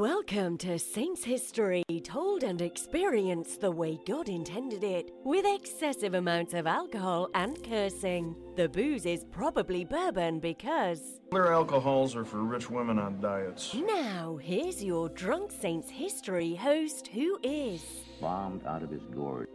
[0.00, 6.54] Welcome to Saints History, told and experienced the way God intended it, with excessive amounts
[6.54, 8.34] of alcohol and cursing.
[8.56, 11.20] The booze is probably bourbon because.
[11.32, 13.74] Other alcohols are for rich women on diets.
[13.74, 17.84] Now, here's your Drunk Saints History host who is.
[18.22, 19.48] bombed out of his gourd.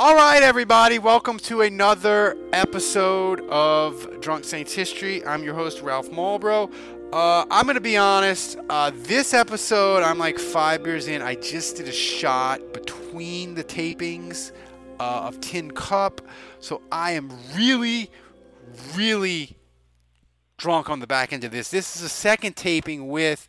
[0.00, 5.26] All right, everybody, welcome to another episode of Drunk Saints History.
[5.26, 6.72] I'm your host, Ralph Malbrough.
[7.10, 11.22] Uh, I'm to be honest, uh, this episode, I'm like five beers in.
[11.22, 14.52] I just did a shot between the tapings
[15.00, 16.20] uh, of Tin Cup.
[16.60, 18.10] So I am really,
[18.94, 19.56] really
[20.58, 21.70] drunk on the back end of this.
[21.70, 23.48] This is a second taping with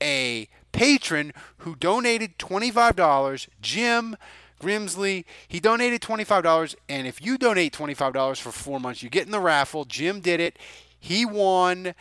[0.00, 3.48] a patron who donated $25.
[3.60, 4.16] Jim
[4.60, 6.76] Grimsley, he donated $25.
[6.88, 9.84] And if you donate $25 for four months, you get in the raffle.
[9.84, 10.60] Jim did it.
[11.00, 11.94] He won.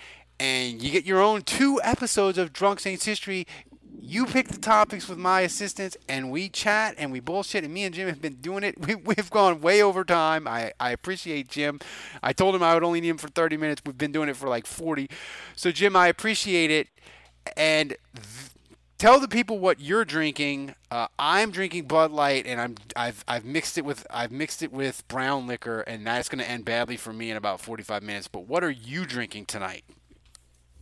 [0.43, 3.47] And you get your own two episodes of Drunk Saints History.
[4.01, 7.63] You pick the topics with my assistants, and we chat and we bullshit.
[7.63, 8.75] And me and Jim have been doing it.
[8.85, 10.45] We, we've gone way over time.
[10.45, 11.79] I, I appreciate Jim.
[12.21, 13.83] I told him I would only need him for 30 minutes.
[13.85, 15.09] We've been doing it for like 40.
[15.55, 16.89] So, Jim, I appreciate it.
[17.55, 18.49] And th-
[18.97, 20.75] tell the people what you're drinking.
[20.91, 24.73] Uh, I'm drinking Bud Light, and I'm I've I've mixed it with I've mixed it
[24.73, 28.27] with brown liquor, and that's going to end badly for me in about 45 minutes.
[28.27, 29.85] But what are you drinking tonight?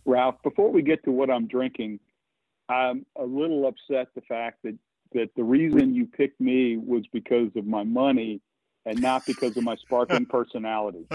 [0.05, 1.99] Ralph, before we get to what I'm drinking,
[2.69, 4.77] I'm a little upset the fact that
[5.13, 8.39] that the reason you picked me was because of my money
[8.85, 11.05] and not because of my sparkling personality.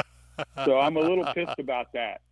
[0.64, 2.20] So I'm a little pissed about that.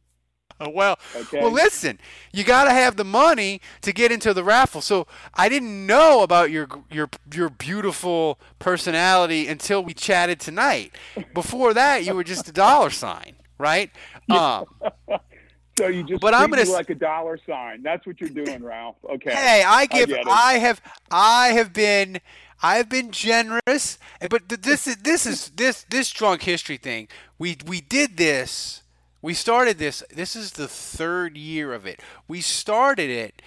[0.72, 1.40] Well, Okay.
[1.40, 1.98] well, listen,
[2.32, 4.80] you got to have the money to get into the raffle.
[4.80, 10.94] So I didn't know about your your your beautiful personality until we chatted tonight.
[11.34, 13.90] Before that, you were just a dollar sign, right?
[14.30, 14.66] Um,
[15.76, 17.82] So you just But I'm gonna like a dollar sign.
[17.82, 18.96] That's what you're doing, Ralph.
[19.04, 19.34] Okay.
[19.34, 20.10] Hey, I give.
[20.10, 20.26] it.
[20.26, 20.80] I, have.
[21.10, 22.20] I have been.
[22.62, 23.98] I've been generous,
[24.30, 27.08] but this is this is this this drunk history thing.
[27.38, 28.82] We we did this.
[29.20, 30.02] We started this.
[30.14, 32.00] This is the third year of it.
[32.28, 33.42] We started it,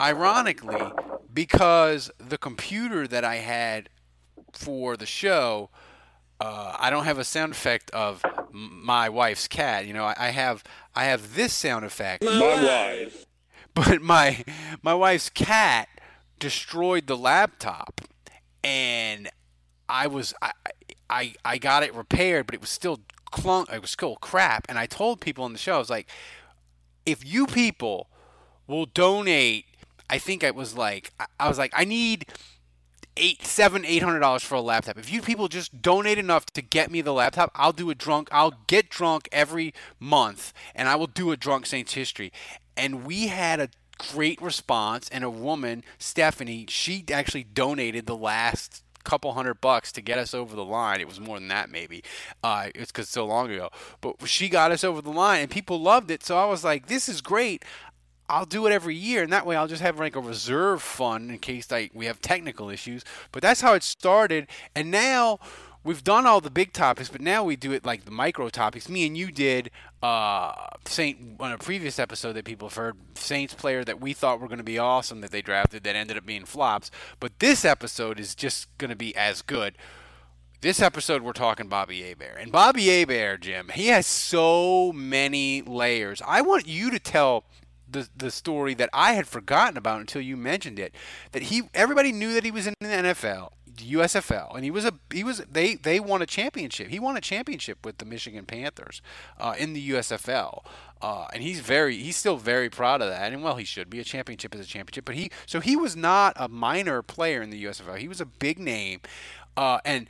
[0.00, 0.92] ironically,
[1.32, 3.88] because the computer that I had
[4.52, 5.70] for the show
[6.40, 9.86] uh, I don't have a sound effect of m- my wife's cat.
[9.86, 10.62] You know, I, I have
[10.94, 13.26] I have this sound effect, my wife.
[13.74, 14.44] but my
[14.82, 15.88] my wife's cat
[16.38, 18.00] destroyed the laptop,
[18.64, 19.28] and
[19.88, 20.52] I was I
[21.10, 23.00] I, I got it repaired, but it was still
[23.30, 23.70] clunk.
[23.72, 26.08] It was still crap, and I told people on the show I was like,
[27.06, 28.08] if you people
[28.66, 29.64] will donate,
[30.10, 32.26] I think it was like I- I was like I need
[33.18, 34.96] eight seven eight hundred dollars for a laptop.
[34.96, 38.28] If you people just donate enough to get me the laptop, I'll do a drunk.
[38.32, 42.32] I'll get drunk every month, and I will do a drunk Saints history.
[42.76, 43.68] And we had a
[43.98, 50.02] great response, and a woman, Stephanie, she actually donated the last couple hundred bucks to
[50.02, 51.00] get us over the line.
[51.00, 52.04] It was more than that, maybe.
[52.42, 53.70] Uh, it's because so long ago,
[54.00, 56.22] but she got us over the line, and people loved it.
[56.22, 57.64] So I was like, "This is great."
[58.28, 61.30] I'll do it every year, and that way I'll just have like a reserve fund
[61.30, 63.04] in case like we have technical issues.
[63.32, 65.38] But that's how it started, and now
[65.84, 68.88] we've done all the big topics, but now we do it like the micro topics.
[68.88, 69.70] Me and you did
[70.02, 70.52] uh,
[70.84, 74.48] Saint on a previous episode that people have heard Saints player that we thought were
[74.48, 76.90] going to be awesome that they drafted that ended up being flops.
[77.20, 79.76] But this episode is just going to be as good.
[80.60, 82.36] This episode, we're talking Bobby Hebert.
[82.40, 86.20] And Bobby Hebert, Jim, he has so many layers.
[86.26, 87.44] I want you to tell
[87.90, 90.94] the, the story that I had forgotten about until you mentioned it.
[91.32, 94.94] That he, everybody knew that he was in the NFL, USFL, and he was a
[95.12, 96.88] he was they they won a championship.
[96.88, 99.00] He won a championship with the Michigan Panthers
[99.38, 100.64] uh, in the USFL.
[101.00, 104.00] Uh, and he's very he's still very proud of that and well he should be
[104.00, 107.50] a championship is a championship but he so he was not a minor player in
[107.50, 109.00] the USFL he was a big name
[109.56, 110.08] uh, and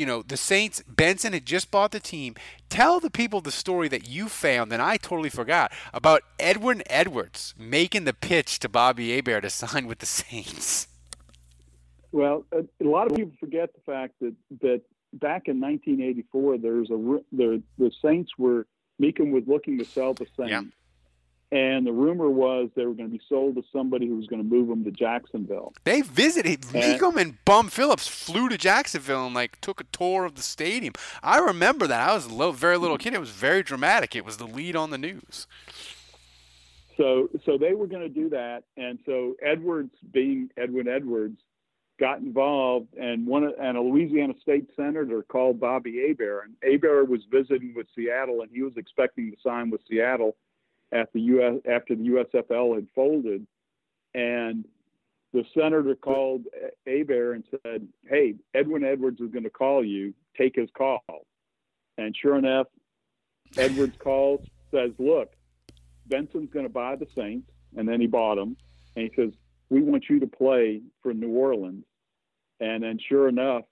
[0.00, 2.34] you know, the Saints, Benson had just bought the team.
[2.70, 7.54] Tell the people the story that you found, and I totally forgot, about Edwin Edwards
[7.58, 10.88] making the pitch to Bobby Hebert to sign with the Saints.
[12.12, 14.80] Well, a, a lot of people forget the fact that that
[15.12, 18.66] back in 1984, there's a the the Saints were
[19.02, 20.62] Mecom was looking to sell the Saints, Yeah.
[21.52, 24.42] And the rumor was they were going to be sold to somebody who was going
[24.42, 25.72] to move them to Jacksonville.
[25.84, 30.36] They visited Mecom and Bum Phillips flew to Jacksonville and like took a tour of
[30.36, 30.94] the stadium.
[31.22, 32.08] I remember that.
[32.08, 33.14] I was a little, very little kid.
[33.14, 34.14] It was very dramatic.
[34.14, 35.46] It was the lead on the news.
[36.96, 41.40] So, so they were going to do that, and so Edwards, being Edwin Edwards,
[41.98, 47.22] got involved, and one and a Louisiana state senator called Bobby Hebert, and Hebert was
[47.30, 50.36] visiting with Seattle, and he was expecting to sign with Seattle
[50.92, 53.46] at the US after the USFL had folded,
[54.14, 54.66] and
[55.32, 56.46] the senator called
[56.86, 60.14] Hebert and said, "Hey, Edwin Edwards is going to call you.
[60.36, 61.26] Take his call."
[61.98, 62.66] And sure enough,
[63.56, 64.40] Edwards calls,
[64.70, 65.32] says, "Look,
[66.06, 68.56] Benson's going to buy the Saints," and then he bought them,
[68.96, 69.32] and he says,
[69.68, 71.84] "We want you to play for New Orleans."
[72.58, 73.64] And then, sure enough,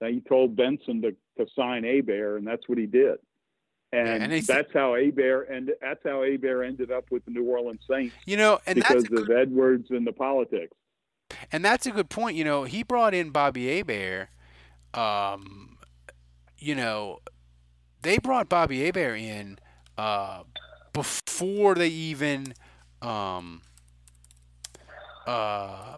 [0.00, 3.18] he told Benson to, to sign Hebert, and that's what he did.
[3.92, 7.82] And, and that's how Hebert and that's how Hebert ended up with the New Orleans
[7.88, 8.14] Saints.
[8.24, 10.74] You know, and because of good, Edwards and the politics.
[11.50, 12.36] And that's a good point.
[12.36, 14.28] You know, he brought in Bobby Hebert.
[14.94, 15.76] Um,
[16.58, 17.18] you know,
[18.02, 19.58] they brought Bobby Hebert in
[19.98, 20.44] uh,
[20.92, 22.54] before they even
[23.02, 23.62] um,
[25.26, 25.96] uh,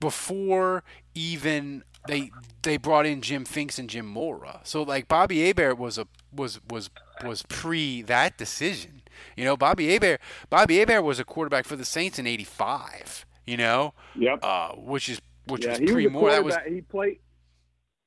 [0.00, 0.82] before
[1.14, 2.30] even they
[2.62, 4.60] they brought in Jim Finks and Jim Mora.
[4.64, 6.90] So like Bobby Hebert was a was was
[7.24, 9.02] was pre that decision.
[9.36, 13.26] You know, Bobby Hebert Bobby Hebert was a quarterback for the Saints in '85.
[13.46, 14.40] You know, yep.
[14.42, 16.32] Uh, which is which yeah, was pre Mora.
[16.32, 17.18] That was he played.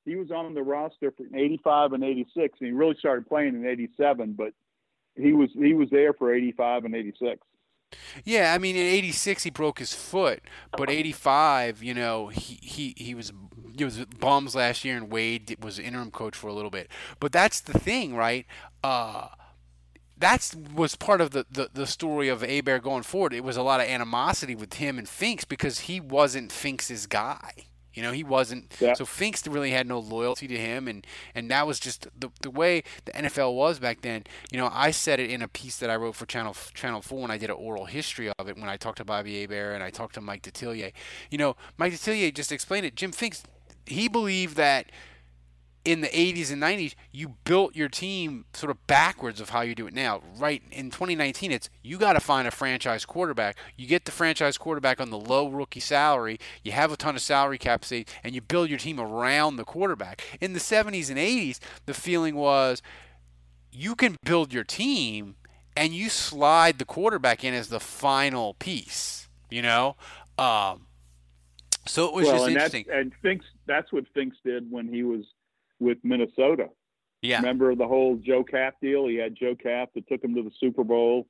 [0.06, 3.66] He was on the roster for '85 and '86, and he really started playing in
[3.66, 4.34] '87.
[4.34, 4.54] But
[5.16, 7.40] he was he was there for '85 and '86.
[8.24, 10.42] Yeah, I mean, in '86 he broke his foot,
[10.78, 13.32] but '85, you know, he he he was
[13.78, 16.90] he was bums last year, and Wade was interim coach for a little bit.
[17.20, 18.46] But that's the thing, right?
[18.84, 19.28] Uh,
[20.18, 23.34] that's was part of the, the, the story of Hebert going forward.
[23.34, 27.54] It was a lot of animosity with him and Finks because he wasn't Finks's guy.
[27.94, 28.76] You know, he wasn't.
[28.80, 28.94] Yeah.
[28.94, 31.06] So Finks really had no loyalty to him, and
[31.36, 34.24] and that was just the the way the NFL was back then.
[34.52, 37.22] You know, I said it in a piece that I wrote for Channel Channel Four
[37.22, 38.58] when I did an oral history of it.
[38.58, 40.94] When I talked to Bobby Hebert and I talked to Mike Detillier.
[41.30, 42.96] You know, Mike Detillier just explained it.
[42.96, 43.44] Jim Finks,
[43.86, 44.88] he believed that
[45.84, 49.74] in the 80s and 90s, you built your team sort of backwards of how you
[49.74, 50.22] do it now.
[50.38, 53.58] Right in 2019, it's you got to find a franchise quarterback.
[53.78, 56.40] You get the franchise quarterback on the low rookie salary.
[56.64, 59.64] You have a ton of salary cap space, and you build your team around the
[59.64, 60.22] quarterback.
[60.40, 62.82] In the 70s and 80s, the feeling was
[63.72, 65.36] you can build your team
[65.76, 69.30] and you slide the quarterback in as the final piece.
[69.50, 69.96] You know.
[70.38, 70.88] Um,
[71.88, 72.86] so it was well, just and interesting.
[72.92, 75.26] And Finks, that's what Finks did when he was
[75.82, 76.70] with Minnesota.
[77.22, 77.38] Yeah.
[77.38, 79.08] Remember the whole Joe Kapp deal?
[79.08, 81.28] He had Joe Kapp that took him to the Super Bowl.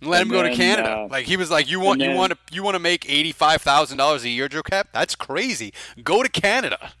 [0.00, 0.90] Let him And go to Canada.
[0.90, 3.08] uh, like he was like, you want and you want to you want to make
[3.10, 4.88] eighty five thousand dollars a year, Joe Kapp?
[4.92, 5.72] That's crazy.
[6.02, 6.92] Go to Canada.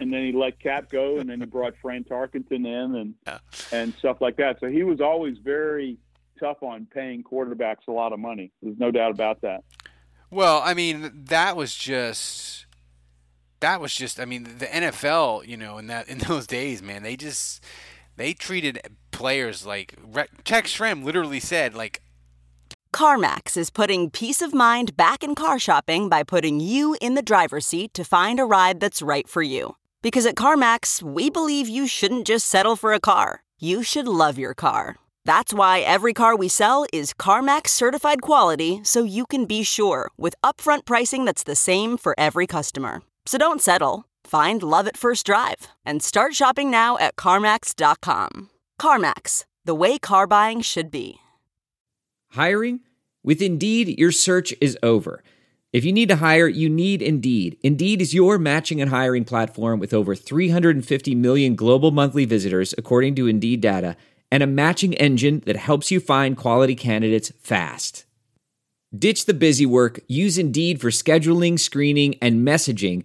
[0.00, 3.38] And then he let Kapp go, and then he brought Fran Tarkenton in, and Yeah.
[3.72, 4.60] and stuff like that.
[4.60, 5.98] So he was always very
[6.38, 8.52] tough on paying quarterbacks a lot of money.
[8.62, 9.64] There's no doubt about that.
[10.30, 12.66] Well, I mean, that was just
[13.60, 14.20] that was just.
[14.20, 17.62] I mean, the NFL, you know, in that in those days, man, they just
[18.16, 19.96] they treated players like
[20.44, 22.02] Tex Schramm literally said like
[22.92, 27.22] CarMax is putting peace of mind back in car shopping by putting you in the
[27.22, 29.76] driver's seat to find a ride that's right for you.
[30.02, 34.38] Because at CarMax, we believe you shouldn't just settle for a car, you should love
[34.38, 34.96] your car.
[35.24, 40.10] That's why every car we sell is CarMax certified quality so you can be sure
[40.16, 43.02] with upfront pricing that's the same for every customer.
[43.28, 44.06] So don't settle.
[44.24, 48.48] Find love at first drive and start shopping now at CarMax.com.
[48.80, 51.18] CarMax, the way car buying should be.
[52.30, 52.80] Hiring?
[53.22, 55.22] With Indeed, your search is over.
[55.74, 57.58] If you need to hire, you need Indeed.
[57.62, 63.14] Indeed is your matching and hiring platform with over 350 million global monthly visitors, according
[63.16, 63.94] to Indeed data,
[64.32, 68.06] and a matching engine that helps you find quality candidates fast.
[68.98, 73.04] Ditch the busy work, use Indeed for scheduling, screening, and messaging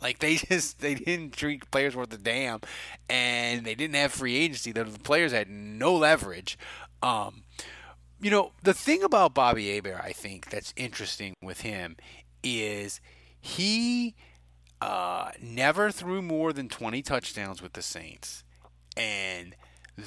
[0.00, 2.60] Like they just they didn't treat players worth a damn,
[3.08, 4.72] and they didn't have free agency.
[4.72, 6.58] The players had no leverage.
[7.02, 7.44] Um,
[8.20, 11.96] you know, the thing about Bobby Hebert, I think that's interesting with him
[12.42, 13.00] is
[13.40, 14.14] he
[14.80, 18.44] uh, never threw more than 20 touchdowns with the Saints,
[18.96, 19.56] and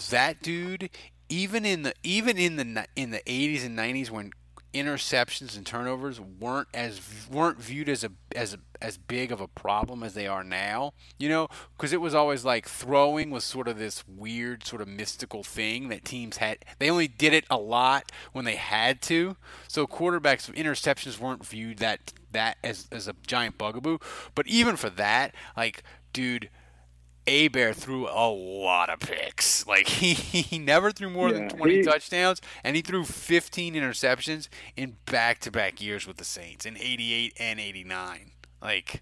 [0.09, 0.89] that dude,
[1.29, 4.31] even in the even in the in the 80s and 90s when
[4.73, 7.01] interceptions and turnovers weren't as
[7.31, 10.93] weren't viewed as a as a, as big of a problem as they are now.
[11.17, 14.87] You know, because it was always like throwing was sort of this weird sort of
[14.87, 16.59] mystical thing that teams had.
[16.79, 19.37] They only did it a lot when they had to.
[19.67, 23.99] So quarterbacks interceptions weren't viewed that that as as a giant bugaboo.
[24.35, 26.49] But even for that, like dude
[27.27, 29.65] Hebert threw a lot of picks.
[29.73, 33.73] Like he, he never threw more yeah, than 20 he, touchdowns, and he threw 15
[33.73, 38.31] interceptions in back-to-back years with the Saints in 88 and 89.
[38.61, 39.01] Like,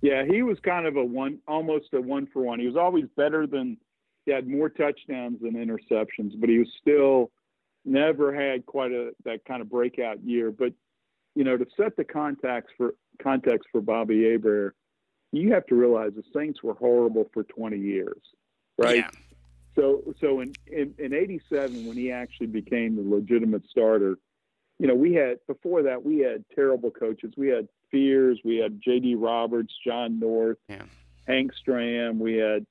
[0.00, 2.58] yeah, he was kind of a one, almost a one for one.
[2.58, 3.76] He was always better than
[4.24, 7.30] he had more touchdowns than interceptions, but he was still
[7.84, 10.50] never had quite a that kind of breakout year.
[10.50, 10.72] But
[11.34, 14.74] you know, to set the context for context for Bobby Hebert
[15.36, 18.20] you have to realize the Saints were horrible for 20 years,
[18.78, 18.96] right?
[18.96, 19.10] Yeah.
[19.74, 24.18] So, so in, in, in 87, when he actually became the legitimate starter,
[24.78, 27.34] you know, we had, before that, we had terrible coaches.
[27.36, 29.14] We had Fears, we had J.D.
[29.16, 30.82] Roberts, John North, yeah.
[31.26, 32.66] Hank Stram, we had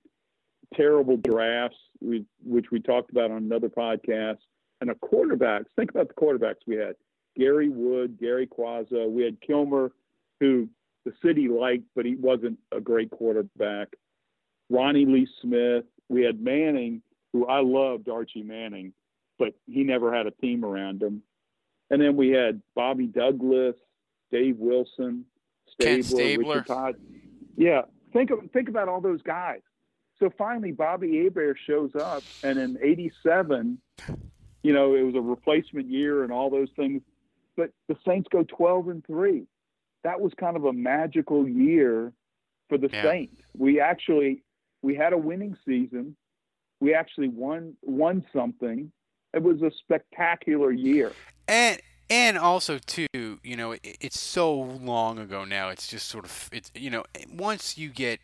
[0.73, 4.39] terrible drafts, we, which we talked about on another podcast.
[4.81, 6.95] And a quarterbacks, think about the quarterbacks we had.
[7.37, 9.91] Gary Wood, Gary Cuozzo, we had Kilmer,
[10.39, 10.67] who
[11.05, 13.89] the city liked, but he wasn't a great quarterback.
[14.69, 15.85] Ronnie Lee Smith.
[16.09, 18.93] We had Manning, who I loved Archie Manning,
[19.39, 21.23] but he never had a team around him.
[21.89, 23.75] And then we had Bobby Douglas,
[24.31, 25.25] Dave Wilson,
[25.67, 26.55] Stabler, Stabler.
[26.55, 26.95] Richard Todd.
[27.55, 27.81] Yeah,
[28.13, 29.61] think of think about all those guys.
[30.19, 33.77] So finally, Bobby Hebert shows up, and in '87,
[34.63, 37.01] you know, it was a replacement year and all those things.
[37.55, 39.45] But the Saints go 12 and three
[40.03, 42.11] that was kind of a magical year
[42.69, 43.03] for the yeah.
[43.03, 43.41] Saints.
[43.57, 44.43] We actually
[44.81, 46.15] we had a winning season.
[46.79, 48.91] We actually won won something.
[49.33, 51.11] It was a spectacular year.
[51.47, 51.79] And
[52.09, 55.69] and also too, you know, it, it's so long ago now.
[55.69, 58.19] It's just sort of it's you know, once you get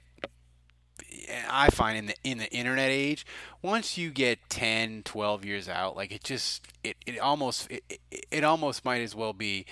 [1.49, 3.25] I find in the in the internet age,
[3.61, 8.25] once you get 10, 12 years out, like it just it, it almost it, it,
[8.31, 9.65] it almost might as well be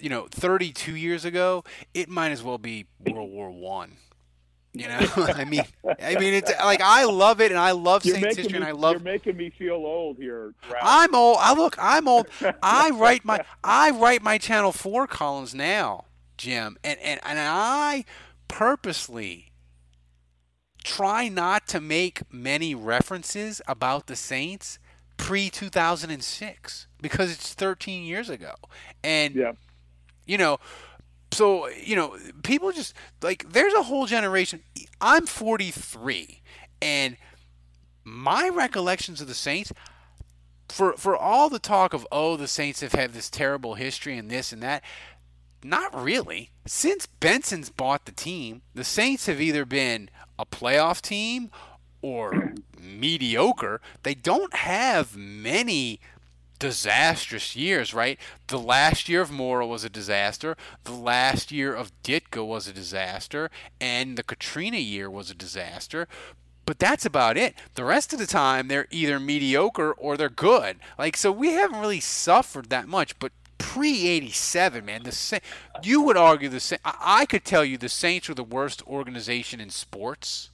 [0.00, 1.64] you know, 32 years ago,
[1.94, 3.96] it might as well be World War One.
[4.76, 5.64] You know, I mean,
[6.02, 8.64] I mean, it's like I love it, and I love you're Saints history, me, and
[8.66, 8.92] I love.
[8.92, 10.52] You're making me feel old here.
[10.70, 10.82] Ralph.
[10.82, 11.38] I'm old.
[11.40, 11.76] I look.
[11.78, 12.26] I'm old.
[12.62, 13.42] I write my.
[13.64, 16.04] I write my Channel Four columns now,
[16.36, 18.04] Jim, and and and I
[18.48, 19.52] purposely
[20.84, 24.78] try not to make many references about the Saints
[25.16, 28.52] pre 2006 because it's 13 years ago,
[29.02, 29.34] and.
[29.34, 29.52] Yeah
[30.26, 30.58] you know,
[31.32, 34.62] so you know, people just like there's a whole generation.
[35.00, 36.42] I'm 43,
[36.80, 37.16] and
[38.04, 39.72] my recollections of the Saints,
[40.68, 44.30] for for all the talk of oh the Saints have had this terrible history and
[44.30, 44.82] this and that,
[45.62, 46.50] not really.
[46.66, 51.50] Since Benson's bought the team, the Saints have either been a playoff team
[52.02, 53.80] or mediocre.
[54.02, 56.00] They don't have many
[56.58, 58.18] disastrous years, right?
[58.48, 60.56] The last year of Mora was a disaster.
[60.84, 63.50] The last year of Ditka was a disaster.
[63.80, 66.08] And the Katrina year was a disaster.
[66.64, 67.54] But that's about it.
[67.74, 70.78] The rest of the time, they're either mediocre or they're good.
[70.98, 73.16] Like, so we haven't really suffered that much.
[73.20, 75.38] But pre 87, man, the Sa-
[75.82, 76.80] you would argue the same.
[76.84, 80.50] I-, I could tell you the Saints are the worst organization in sports.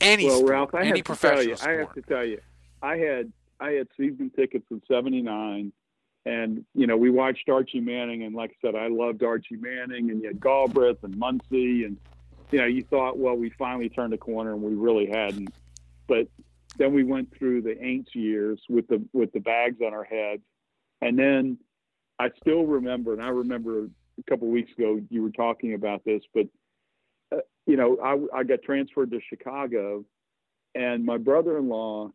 [0.00, 1.74] Any well, sport, Ralph, I any professional you, sport.
[1.74, 2.40] I have to tell you,
[2.82, 5.72] I had I had season tickets in '79,
[6.24, 10.10] and you know we watched Archie Manning, and like I said, I loved Archie Manning,
[10.10, 11.96] and you had Galbreath and Muncie, and
[12.50, 15.48] you know you thought, well, we finally turned a corner, and we really hadn't.
[16.06, 16.28] But
[16.76, 20.42] then we went through the Aints years with the with the bags on our heads,
[21.00, 21.58] and then
[22.18, 23.84] I still remember, and I remember
[24.18, 26.46] a couple of weeks ago you were talking about this, but
[27.32, 30.04] uh, you know I, I got transferred to Chicago,
[30.74, 32.10] and my brother-in-law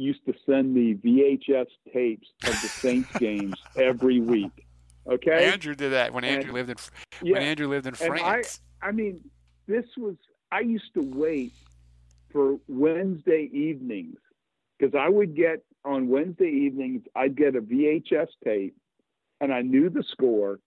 [0.00, 4.66] used to send me VHS tapes of the Saints games every week.
[5.08, 5.50] Okay.
[5.52, 8.60] Andrew did that when Andrew and, lived in yeah, when Andrew lived in France.
[8.82, 9.20] I, I mean,
[9.66, 10.16] this was
[10.50, 11.52] I used to wait
[12.32, 14.18] for Wednesday evenings
[14.78, 18.76] because I would get on Wednesday evenings I'd get a VHS tape
[19.40, 20.60] and I knew the score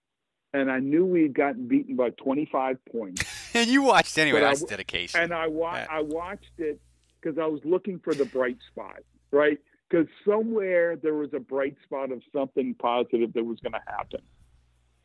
[0.52, 3.24] and I knew we had gotten beaten by 25 points.
[3.54, 4.40] and you watched anyway.
[4.40, 5.20] But that's I, dedication.
[5.20, 5.86] And I wa- yeah.
[5.90, 6.80] I watched it
[7.20, 8.98] because I was looking for the bright spot
[9.34, 9.58] right?
[9.94, 14.20] because somewhere there was a bright spot of something positive that was going to happen.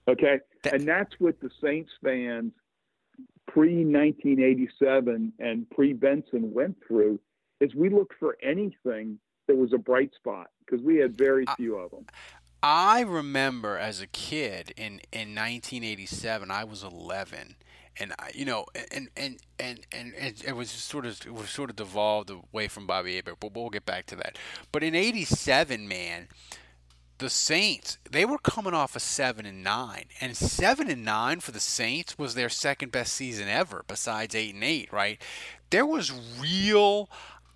[0.08, 2.54] Okay, That- and that's what the Saints fans
[3.48, 7.20] pre 1987 and pre Benson went through.
[7.60, 11.76] Is we looked for anything that was a bright spot because we had very few
[11.76, 12.06] of them.
[12.64, 17.56] I remember as a kid in, in 1987, I was 11,
[18.00, 21.70] and I, you know, and and and and it, was sort of it was sort
[21.70, 24.38] of devolved away from Bobby Hebert, but we'll get back to that.
[24.72, 26.28] But in '87, man,
[27.18, 31.52] the Saints they were coming off a seven and nine, and seven and nine for
[31.52, 34.92] the Saints was their second best season ever, besides eight and eight.
[34.92, 35.22] Right?
[35.70, 37.10] There was real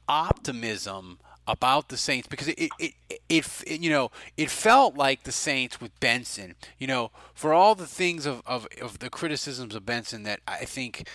[0.07, 2.93] optimism about the Saints because it, it,
[3.29, 7.75] it, it, you know it felt like the Saints with Benson you know for all
[7.75, 11.07] the things of, of, of the criticisms of Benson that I think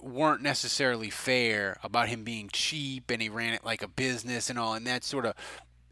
[0.00, 4.58] weren't necessarily fair about him being cheap and he ran it like a business and
[4.58, 5.34] all and that sort of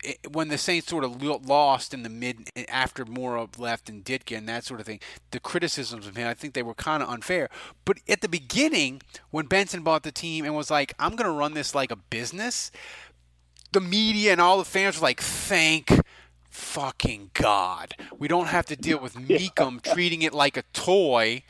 [0.06, 4.37] it, when the Saints sort of lost in the mid after Mora left and Ditka
[4.37, 7.09] and that sort of thing, the criticisms of him, I think they were kind of
[7.09, 7.49] unfair.
[7.85, 11.37] But at the beginning, when Benson bought the team and was like, "I'm going to
[11.37, 12.71] run this like a business,"
[13.73, 15.90] the media and all the fans were like, "Thank."
[16.49, 17.94] Fucking God.
[18.18, 21.42] We don't have to deal with Mecom treating it like a toy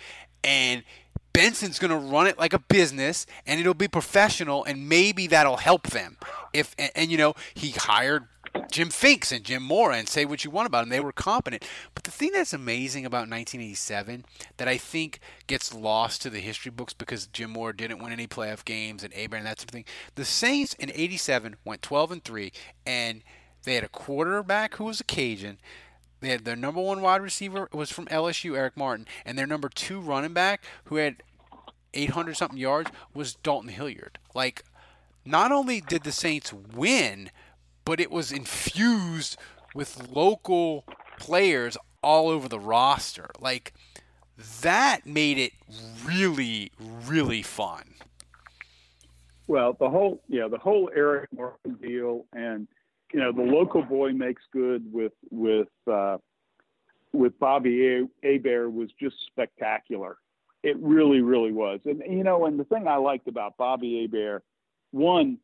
[0.43, 0.83] and
[1.33, 5.59] Benson's going to run it like a business and it'll be professional and maybe that'll
[5.59, 6.17] help them.
[6.53, 8.25] If and, and, you know, he hired
[8.71, 10.89] Jim Finks and Jim Mora and say what you want about them.
[10.89, 11.65] They were competent.
[11.95, 14.25] But the thing that's amazing about 1987
[14.57, 18.27] that I think gets lost to the history books because Jim Mora didn't win any
[18.27, 19.85] playoff games and Hebert and that sort of thing.
[20.15, 22.53] The Saints in 87 went 12 and 3
[22.87, 23.23] and
[23.65, 25.59] they had a quarterback who was a Cajun.
[26.21, 29.69] They had their number one wide receiver was from LSU, Eric Martin, and their number
[29.69, 31.23] two running back, who had
[31.93, 34.19] 800 something yards, was Dalton Hilliard.
[34.35, 34.65] Like,
[35.25, 37.31] not only did the Saints win,
[37.87, 39.39] but it was infused
[39.75, 40.85] with local
[41.19, 43.31] players all over the roster.
[43.41, 43.73] Like,
[44.61, 45.53] that made it
[46.05, 46.73] really,
[47.07, 47.95] really fun.
[49.47, 52.67] Well, the whole yeah, the whole Eric Martin deal, and
[53.13, 56.19] you know, the local boy makes good with with uh,
[57.13, 60.19] with Bobby Hebert was just spectacular.
[60.65, 61.79] It really, really was.
[61.85, 64.43] And you know, and the thing I liked about Bobby Hebert,
[64.91, 65.39] one,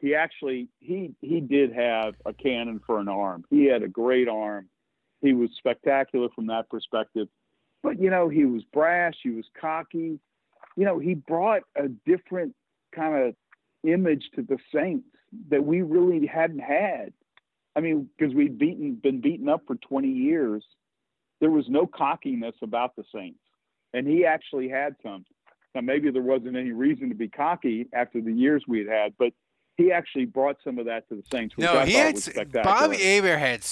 [0.00, 3.44] he actually he he did have a cannon for an arm.
[3.50, 4.68] He had a great arm.
[5.20, 7.28] He was spectacular from that perspective.
[7.82, 9.14] But you know, he was brash.
[9.22, 10.18] He was cocky.
[10.76, 12.54] You know, he brought a different
[12.94, 13.34] kind of
[13.84, 15.06] image to the Saints
[15.50, 17.12] that we really hadn't had.
[17.76, 20.64] I mean, because we'd beaten been beaten up for 20 years,
[21.40, 23.40] there was no cockiness about the Saints,
[23.94, 25.24] and he actually had some.
[25.74, 29.12] Now maybe there wasn't any reason to be cocky after the years we had had,
[29.18, 29.32] but
[29.78, 31.56] he actually brought some of that to the Saints.
[31.56, 32.28] Which no, I he had was.
[32.52, 33.64] Bobby Hebert had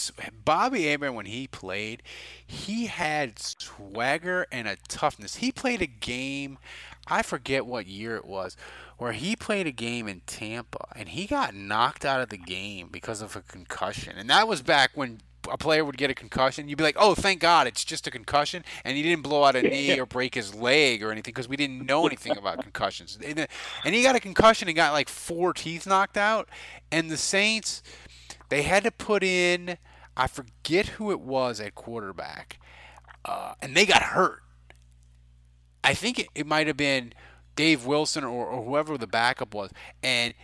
[0.45, 2.03] Bobby Hebert when he played,
[2.47, 5.37] he had swagger and a toughness.
[5.37, 6.59] He played a game,
[7.09, 8.57] I forget what year it was,
[8.99, 12.89] where he played a game in Tampa and he got knocked out of the game
[12.91, 15.19] because of a concussion, and that was back when
[15.51, 18.11] a player would get a concussion, you'd be like, "Oh, thank God, it's just a
[18.11, 21.49] concussion," and he didn't blow out a knee or break his leg or anything because
[21.49, 23.19] we didn't know anything about concussions.
[23.25, 23.47] And,
[23.85, 26.49] and he got a concussion and got like four teeth knocked out,
[26.91, 27.83] and the Saints,
[28.49, 29.79] they had to put in,
[30.17, 32.59] I forget who it was at quarterback,
[33.25, 34.43] uh, and they got hurt.
[35.83, 37.13] I think it, it might have been
[37.55, 39.71] Dave Wilson or, or whoever the backup was,
[40.03, 40.35] and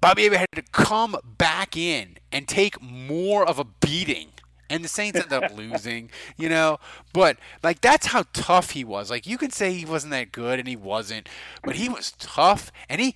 [0.00, 4.28] Bobby Abe had to come back in and take more of a beating.
[4.68, 6.78] And the Saints ended up losing, you know.
[7.12, 9.10] But like that's how tough he was.
[9.10, 11.28] Like you could say he wasn't that good and he wasn't,
[11.62, 13.14] but he was tough and he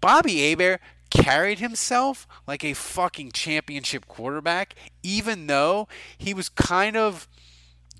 [0.00, 0.80] Bobby Hebert
[1.10, 5.86] carried himself like a fucking championship quarterback, even though
[6.18, 7.28] he was kind of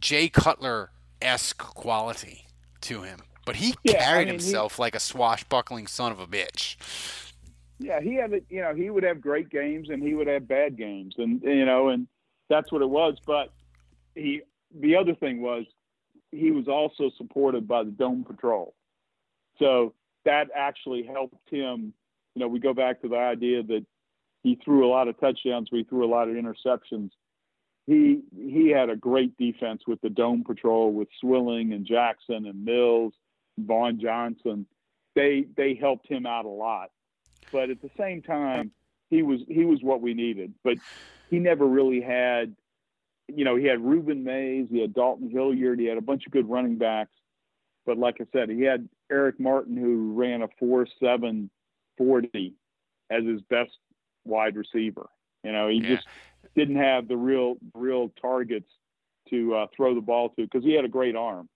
[0.00, 0.90] Jay Cutler
[1.22, 2.46] esque quality
[2.82, 3.20] to him.
[3.46, 6.76] But he Yeah, I carried mean, he- himself like a swashbuckling son of a bitch.
[7.78, 8.32] Yeah, he had.
[8.48, 11.64] You know, he would have great games and he would have bad games, and you
[11.64, 12.06] know, and
[12.48, 13.16] that's what it was.
[13.26, 13.52] But
[14.14, 14.42] he,
[14.78, 15.64] the other thing was,
[16.30, 18.74] he was also supported by the Dome Patrol,
[19.58, 19.92] so
[20.24, 21.92] that actually helped him.
[22.34, 23.84] You know, we go back to the idea that
[24.42, 27.10] he threw a lot of touchdowns, we threw a lot of interceptions.
[27.86, 32.64] He he had a great defense with the Dome Patrol, with Swilling and Jackson and
[32.64, 33.14] Mills,
[33.58, 34.66] Vaughn Johnson.
[35.16, 36.90] They they helped him out a lot
[37.52, 38.72] but at the same time,
[39.10, 40.52] he was he was what we needed.
[40.62, 40.78] But
[41.30, 42.54] he never really had,
[43.28, 46.32] you know, he had Rueben Mayes, he had Dalton Hilliard, he had a bunch of
[46.32, 47.12] good running backs.
[47.86, 51.50] But like I said, he had Eric Martin who ran a four seven
[51.98, 52.54] forty
[53.10, 53.70] as his best
[54.24, 55.08] wide receiver.
[55.42, 55.96] You know, he Yeah.
[55.96, 56.08] just
[56.56, 58.70] didn't have the real real targets
[59.30, 61.48] to uh, throw the ball to because he had a great arm.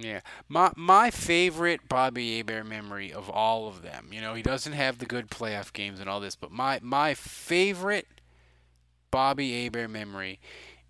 [0.00, 4.08] Yeah, my my favorite Bobby Hebert memory of all of them.
[4.12, 7.14] You know, he doesn't have the good playoff games and all this, but my my
[7.14, 8.06] favorite
[9.10, 10.40] Bobby Hebert memory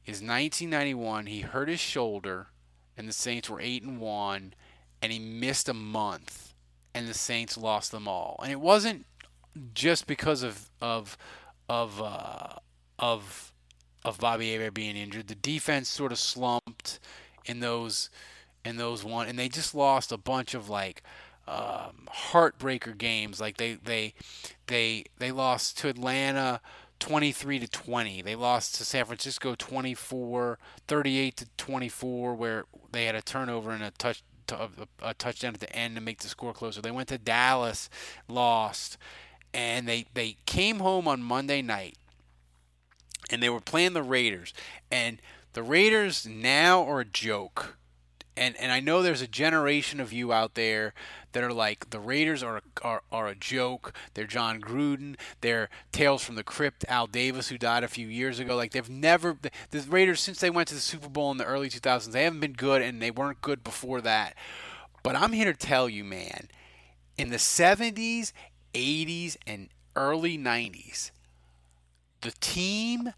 [0.04, 1.26] is 1991.
[1.26, 2.48] He hurt his shoulder,
[2.96, 4.54] and the Saints were eight and one,
[5.00, 6.54] and he missed a month,
[6.94, 8.40] and the Saints lost them all.
[8.42, 9.06] And it wasn't
[9.74, 11.16] just because of of
[11.68, 12.54] of uh,
[12.98, 13.52] of
[14.04, 15.28] of Bobby Hebert being injured.
[15.28, 16.98] The defense sort of slumped
[17.44, 18.10] in those
[18.64, 21.02] in those one, and they just lost a bunch of like
[21.46, 23.40] um, heartbreaker games.
[23.40, 24.14] Like they they
[24.66, 26.60] they they lost to Atlanta
[27.00, 28.22] 23 to 20.
[28.22, 33.82] They lost to San Francisco 24 38 to 24, where they had a turnover and
[33.82, 34.68] a touch a,
[35.02, 36.80] a touchdown at the end to make the score closer.
[36.80, 37.90] They went to Dallas,
[38.28, 38.98] lost,
[39.52, 41.96] and they they came home on Monday night
[43.30, 44.52] and they were playing the Raiders.
[44.90, 45.20] And
[45.52, 47.76] the Raiders now are a joke.
[48.38, 50.94] And and I know there's a generation of you out there
[51.32, 53.92] that are like the Raiders are are, are a joke.
[54.14, 55.16] They're Jon Gruden.
[55.40, 56.84] They're Tales from the Crypt.
[56.88, 58.54] Al Davis, who died a few years ago.
[58.56, 59.36] Like they've never
[59.70, 62.12] the Raiders since they went to the Super Bowl in the early 2000s.
[62.12, 64.34] They haven't been good, and they weren't good before that.
[65.02, 66.48] But I'm here to tell you, man,
[67.16, 68.32] in the 70s,
[68.74, 71.10] 80s, and early 90s,
[72.20, 73.12] the team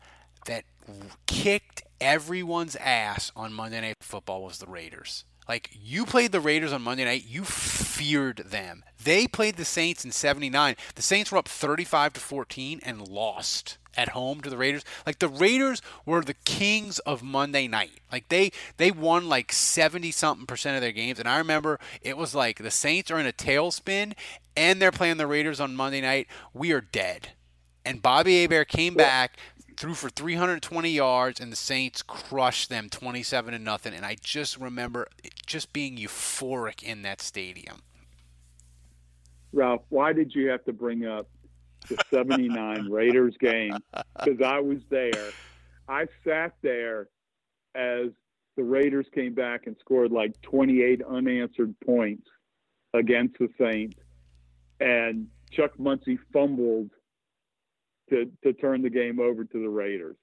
[0.46, 0.64] that
[1.26, 5.24] kicked everyone's ass on Monday Night Football was the Raiders.
[5.48, 8.84] Like you played the Raiders on Monday night, you feared them.
[9.02, 10.76] They played the Saints in 79.
[10.94, 14.84] The Saints were up 35 to 14 and lost at home to the Raiders.
[15.04, 18.00] Like the Raiders were the kings of Monday night.
[18.12, 22.16] Like they they won like 70 something percent of their games and I remember it
[22.16, 24.12] was like the Saints are in a tailspin
[24.56, 26.28] and they're playing the Raiders on Monday night.
[26.54, 27.30] We are dead.
[27.84, 29.36] And Bobby Hebert came back,
[29.80, 33.94] threw for 320 yards, and the Saints crushed them 27 to nothing.
[33.94, 37.80] And I just remember it just being euphoric in that stadium.
[39.54, 41.28] Ralph, why did you have to bring up
[41.88, 43.72] the 79 Raiders game?
[44.22, 45.30] Because I was there.
[45.88, 47.08] I sat there
[47.74, 48.10] as
[48.56, 52.28] the Raiders came back and scored like 28 unanswered points
[52.92, 53.96] against the Saints.
[54.78, 56.90] And Chuck Muncie fumbled
[58.10, 60.16] to, to turn the game over to the Raiders.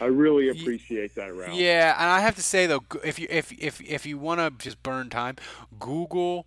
[0.00, 1.54] I really appreciate that, Ralph.
[1.54, 4.62] Yeah, and I have to say though, if you if if if you want to
[4.62, 5.36] just burn time,
[5.78, 6.46] Google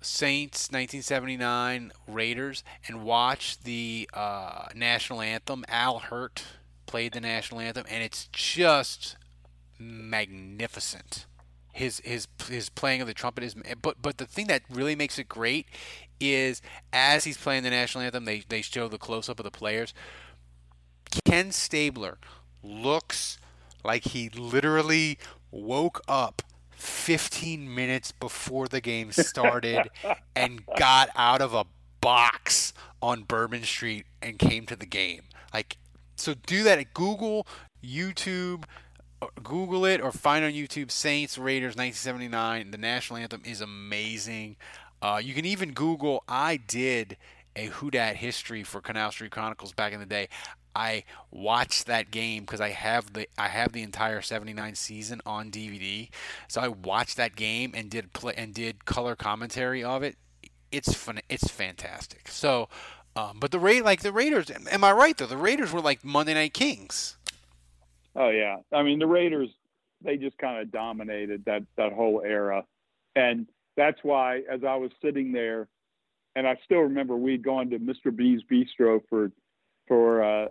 [0.00, 5.64] Saints 1979 Raiders and watch the uh, national anthem.
[5.68, 6.44] Al Hirt
[6.86, 9.16] played the national anthem, and it's just
[9.78, 11.26] magnificent.
[11.72, 15.18] His his his playing of the trumpet is, but but the thing that really makes
[15.18, 15.66] it great
[16.20, 19.50] is as he's playing the national anthem, they they show the close up of the
[19.50, 19.94] players.
[21.24, 22.18] Ken Stabler
[22.62, 23.38] looks
[23.84, 25.18] like he literally
[25.50, 29.88] woke up 15 minutes before the game started
[30.36, 31.64] and got out of a
[32.00, 35.22] box on Bourbon Street and came to the game.
[35.52, 35.78] Like,
[36.16, 37.46] so do that at Google,
[37.82, 38.64] YouTube,
[39.42, 42.70] Google it or find on YouTube Saints Raiders 1979.
[42.70, 44.56] The national anthem is amazing.
[45.00, 46.24] Uh, you can even Google.
[46.28, 47.16] I did
[47.56, 50.28] a Who Dat history for Canal Street Chronicles back in the day.
[50.74, 55.50] I watched that game because I have the I have the entire '79 season on
[55.50, 56.08] DVD.
[56.46, 60.16] So I watched that game and did play and did color commentary of it.
[60.70, 61.20] It's fun.
[61.28, 62.28] It's fantastic.
[62.28, 62.68] So,
[63.16, 64.50] um, but the Ra- like the Raiders.
[64.70, 65.26] Am I right though?
[65.26, 67.16] The Raiders were like Monday Night Kings.
[68.14, 69.50] Oh yeah, I mean the Raiders,
[70.02, 72.64] they just kind of dominated that that whole era,
[73.16, 73.46] and
[73.78, 75.68] that's why as I was sitting there,
[76.34, 78.14] and I still remember we'd gone to Mr.
[78.14, 79.30] B's Bistro for
[79.86, 80.48] for uh,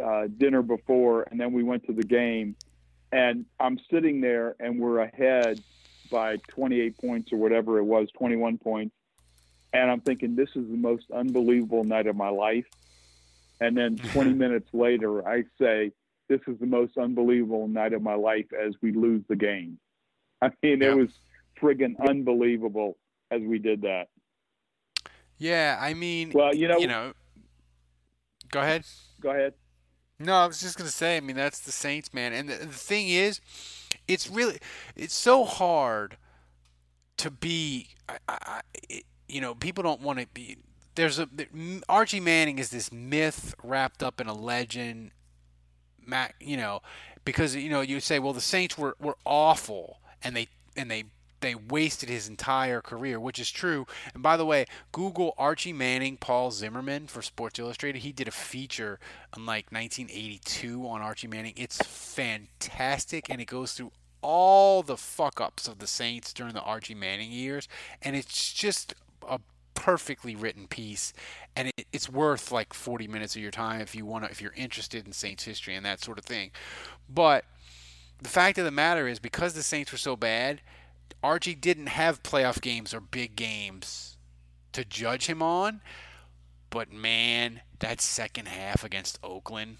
[0.00, 2.54] uh, dinner before, and then we went to the game,
[3.10, 5.60] and I'm sitting there, and we're ahead
[6.12, 8.94] by 28 points or whatever it was, 21 points,
[9.72, 12.66] and I'm thinking this is the most unbelievable night of my life,
[13.60, 15.92] and then 20 minutes later, I say
[16.28, 19.78] this is the most unbelievable night of my life as we lose the game.
[20.42, 20.90] I mean, Yeah.
[20.92, 21.10] it was
[21.60, 22.96] friggin' unbelievable
[23.30, 24.08] as we did that.
[25.38, 27.12] Yeah, I mean, Well, you know, you know.
[28.50, 28.84] Go ahead.
[29.20, 29.54] go ahead.
[30.18, 31.16] No, I was just gonna say.
[31.16, 32.32] I mean, that's the Saints, man.
[32.32, 33.40] And the, the thing is,
[34.06, 34.58] it's really,
[34.94, 36.18] it's so hard
[37.18, 37.88] to be.
[38.08, 40.58] I, I, it, you know, people don't want to be.
[40.94, 41.46] There's a there,
[41.88, 45.12] Archie Manning is this myth wrapped up in a legend.
[46.04, 46.82] Mac, you know,
[47.24, 51.04] because you know you say, well, the Saints were were awful, and they and they
[51.40, 53.86] they wasted his entire career, which is true.
[54.14, 58.00] And by the way, Google Archie Manning, Paul Zimmerman for Sports Illustrated.
[58.00, 58.98] He did a feature
[59.36, 61.54] in like 1982 on Archie Manning.
[61.56, 66.62] It's fantastic, and it goes through all the fuck ups of the Saints during the
[66.62, 67.68] Archie Manning years,
[68.02, 68.94] and it's just
[69.28, 69.40] a
[69.74, 71.12] perfectly written piece,
[71.56, 74.42] and it, it's worth like 40 minutes of your time if you want to, if
[74.42, 76.50] you're interested in Saints history and that sort of thing.
[77.08, 77.44] But
[78.20, 80.60] the fact of the matter is, because the Saints were so bad,
[81.22, 84.16] Archie didn't have playoff games or big games
[84.72, 85.80] to judge him on.
[86.70, 89.78] But man, that second half against Oakland,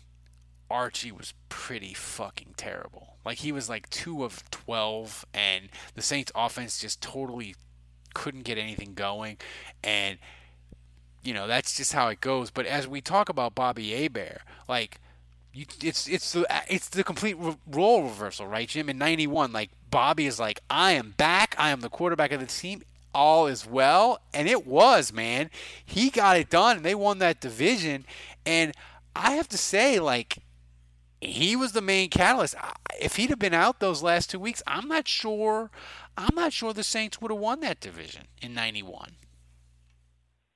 [0.71, 3.17] Archie was pretty fucking terrible.
[3.25, 7.55] Like he was like 2 of 12 and the Saints offense just totally
[8.15, 9.37] couldn't get anything going
[9.85, 10.19] and
[11.23, 12.51] you know, that's just how it goes.
[12.51, 15.01] But as we talk about Bobby Hebert, like
[15.53, 17.37] you, it's it's the it's the complete
[17.67, 18.89] role reversal, right, Jim?
[18.89, 21.55] In '91, like Bobby is like, I am back.
[21.59, 22.83] I am the quarterback of the team.
[23.13, 25.51] All is well, and it was, man.
[25.85, 28.05] He got it done, and they won that division.
[28.47, 28.73] And
[29.17, 30.39] I have to say, like,
[31.21, 32.55] he was the main catalyst.
[33.01, 35.73] If he'd have been out those last two weeks, I'm not sure.
[36.17, 39.17] I'm not sure the Saints would have won that division in '91.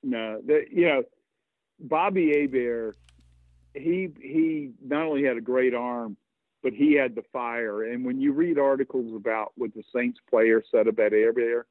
[0.03, 1.03] No, the, you know,
[1.79, 2.95] Bobby Hebert
[3.75, 6.17] he he not only had a great arm,
[6.63, 7.83] but he had the fire.
[7.83, 11.67] And when you read articles about what the Saints player said about Hebert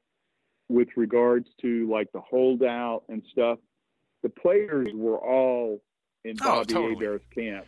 [0.69, 3.59] with regards to like the holdout and stuff,
[4.23, 5.81] the players were all
[6.23, 6.93] in Oh, Bobby totally.
[6.95, 7.65] Hebert's camp.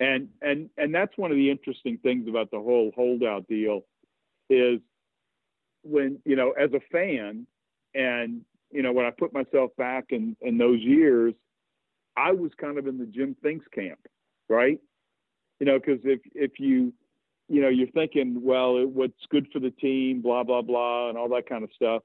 [0.00, 3.82] And and and that's one of the interesting things about the whole holdout deal
[4.50, 4.80] is
[5.82, 7.46] when, you know, as a fan
[7.94, 11.34] and you know, when I put myself back in in those years,
[12.16, 14.00] I was kind of in the Jim Finks camp,
[14.48, 14.78] right?
[15.60, 16.92] You know, because if if you
[17.48, 21.28] you know you're thinking, well, what's good for the team, blah blah blah, and all
[21.30, 22.02] that kind of stuff,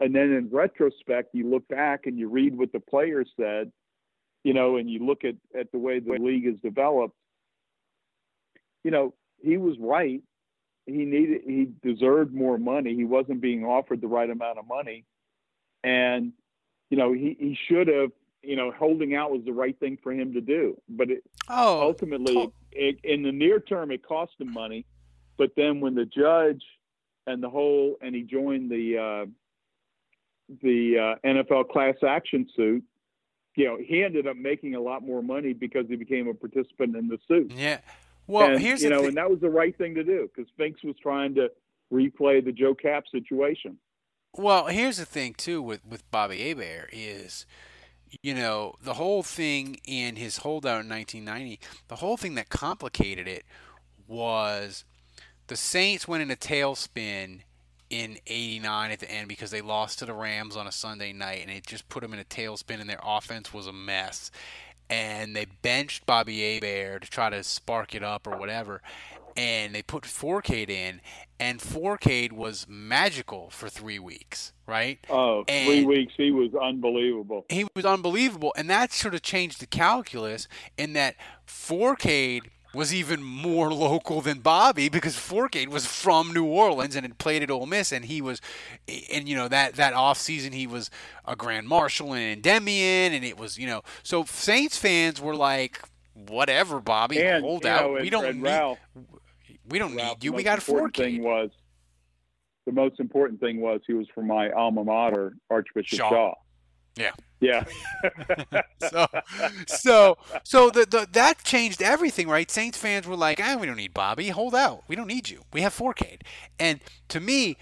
[0.00, 3.70] and then in retrospect, you look back and you read what the players said,
[4.44, 7.16] you know, and you look at at the way the league is developed.
[8.84, 10.22] You know, he was right.
[10.86, 12.94] He needed, he deserved more money.
[12.94, 15.04] He wasn't being offered the right amount of money,
[15.84, 16.32] and
[16.90, 18.10] you know, he he should have
[18.42, 20.80] you know, holding out was the right thing for him to do.
[20.88, 24.86] But it, Oh, ultimately, it, in the near term, it cost him money.
[25.36, 26.62] But then when the judge
[27.26, 29.26] and the whole, and he joined the uh,
[30.62, 32.84] the uh, NFL class action suit,
[33.56, 36.96] you know, he ended up making a lot more money because he became a participant
[36.96, 37.52] in the suit.
[37.54, 37.78] yeah.
[38.26, 39.08] Well, and, here's you know, thing.
[39.08, 41.50] and that was the right thing to do because Finks was trying to
[41.92, 43.76] replay the Joe Kapp situation.
[44.34, 47.46] Well, here's the thing too with with Bobby Hebert is,
[48.22, 53.28] you know, the whole thing in his holdout in 1990, the whole thing that complicated
[53.28, 53.44] it
[54.08, 54.84] was
[55.46, 57.40] the Saints went in a tailspin
[57.90, 61.40] in 89 at the end because they lost to the Rams on a Sunday night
[61.42, 64.30] and it just put them in a tailspin and their offense was a mess.
[64.88, 68.82] And they benched Bobby Hebert to try to spark it up or whatever.
[69.36, 71.00] And they put Fourcade in,
[71.38, 74.98] and Fourcade was magical for three weeks, right?
[75.08, 77.46] Oh, three And- weeks, he was unbelievable.
[77.48, 81.16] he was unbelievable, and that sort of changed the calculus in that
[81.46, 87.18] Fourcade was even more local than Bobby because Fourcade was from New Orleans and had
[87.18, 88.40] played at Ole Miss, and he was,
[89.12, 90.90] and you know that that off season he was
[91.24, 95.80] a Grand Marshal and Endymion, and it was you know so Saints fans were like,
[96.14, 98.78] whatever, Bobby, And, hold out, know, we don't need, Ralph,
[99.70, 101.50] we don't Ralph, need you, the we most got important thing was
[102.66, 106.10] the most important thing was he was from my alma mater, Archbishop Shaw.
[106.10, 106.34] Shaw.
[106.96, 107.12] Yeah.
[107.40, 107.64] Yeah.
[108.90, 109.06] so,
[109.66, 112.50] so, so the, the that changed everything, right?
[112.50, 114.28] Saints fans were like, "Ah, we don't need Bobby.
[114.28, 114.84] Hold out.
[114.88, 115.42] We don't need you.
[115.52, 116.20] We have Fourcade."
[116.58, 117.56] And to me,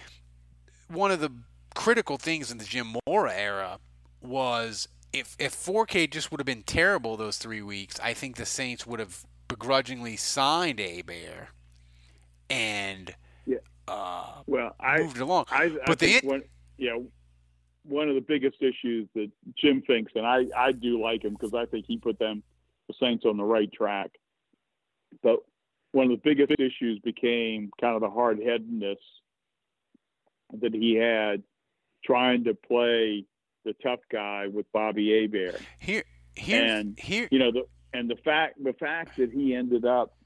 [0.88, 1.30] one of the
[1.74, 3.78] critical things in the Jim Mora era
[4.20, 8.46] was if if Fourcade just would have been terrible those three weeks, I think the
[8.46, 11.48] Saints would have begrudgingly signed Hebert
[12.50, 13.14] and
[13.46, 13.58] Yeah.
[13.86, 15.46] uh, Well, I moved along.
[15.50, 16.42] I, I But the one,
[16.76, 17.06] you know,
[17.84, 21.54] one of the biggest issues that Jim Finks, and I, I do like him because
[21.54, 22.42] I think he put them,
[22.86, 24.10] the Saints, on the right track.
[25.22, 25.40] But
[25.92, 28.98] one of the biggest issues became kind of the hard headedness
[30.60, 31.42] that he had
[32.04, 33.24] trying to play
[33.64, 35.60] the tough guy with Bobby Hebert.
[35.78, 36.04] here,
[36.36, 37.28] here, and here.
[37.30, 40.16] you know the and the fact the fact that he ended up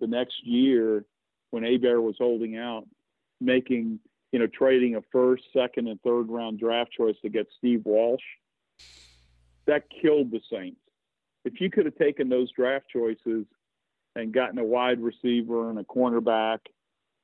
[0.00, 1.04] the next year
[1.52, 2.86] when Hebert was holding out
[3.40, 4.00] making
[4.32, 8.20] you know trading a first second and third round draft choice to get Steve Walsh
[9.66, 10.80] that killed the Saints
[11.44, 13.46] if you could have taken those draft choices
[14.16, 16.58] and gotten a wide receiver and a cornerback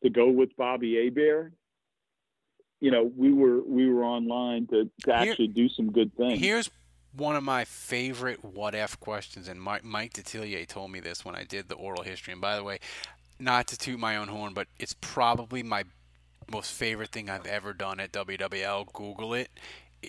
[0.03, 1.53] to go with Bobby Hebert
[2.81, 6.41] you know, we were we were online to, to actually Here, do some good things.
[6.41, 6.71] Here's
[7.17, 11.35] one of my favorite what if questions, and Mike, Mike Detillier told me this when
[11.35, 12.33] I did the oral history.
[12.33, 12.79] And by the way,
[13.39, 15.85] not to toot my own horn, but it's probably my
[16.51, 18.93] most favorite thing I've ever done at WWL.
[18.93, 19.51] Google it.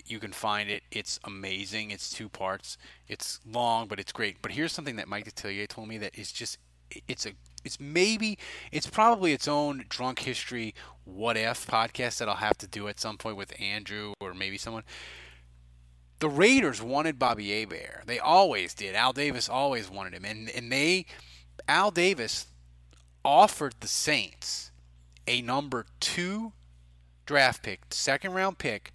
[0.06, 0.82] You can find it.
[0.90, 1.90] It's amazing.
[1.90, 2.78] It's two parts.
[3.08, 4.40] It's long, but it's great.
[4.40, 6.58] But here's something that Mike Detillier told me that is just
[7.06, 7.32] it's a
[7.64, 8.38] it's maybe
[8.72, 12.98] it's probably its own drunk history what if podcast that I'll have to do at
[12.98, 14.84] some point with Andrew or maybe someone.
[16.20, 18.02] The Raiders wanted Bobby Hebert.
[18.06, 18.94] They always did.
[18.94, 21.06] Al Davis always wanted him, and and they
[21.68, 22.46] Al Davis
[23.24, 24.70] offered the Saints
[25.26, 26.52] a number two
[27.26, 28.92] draft pick, second round pick,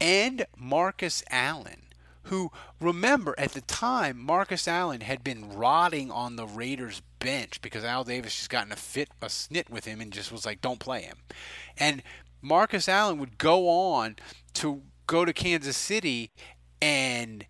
[0.00, 1.82] and Marcus Allen
[2.24, 2.50] who
[2.80, 8.04] remember at the time Marcus Allen had been rotting on the Raiders bench because Al
[8.04, 11.02] Davis just gotten a fit a snit with him and just was like don't play
[11.02, 11.18] him.
[11.76, 12.02] And
[12.40, 14.16] Marcus Allen would go on
[14.54, 16.30] to go to Kansas City
[16.80, 17.44] and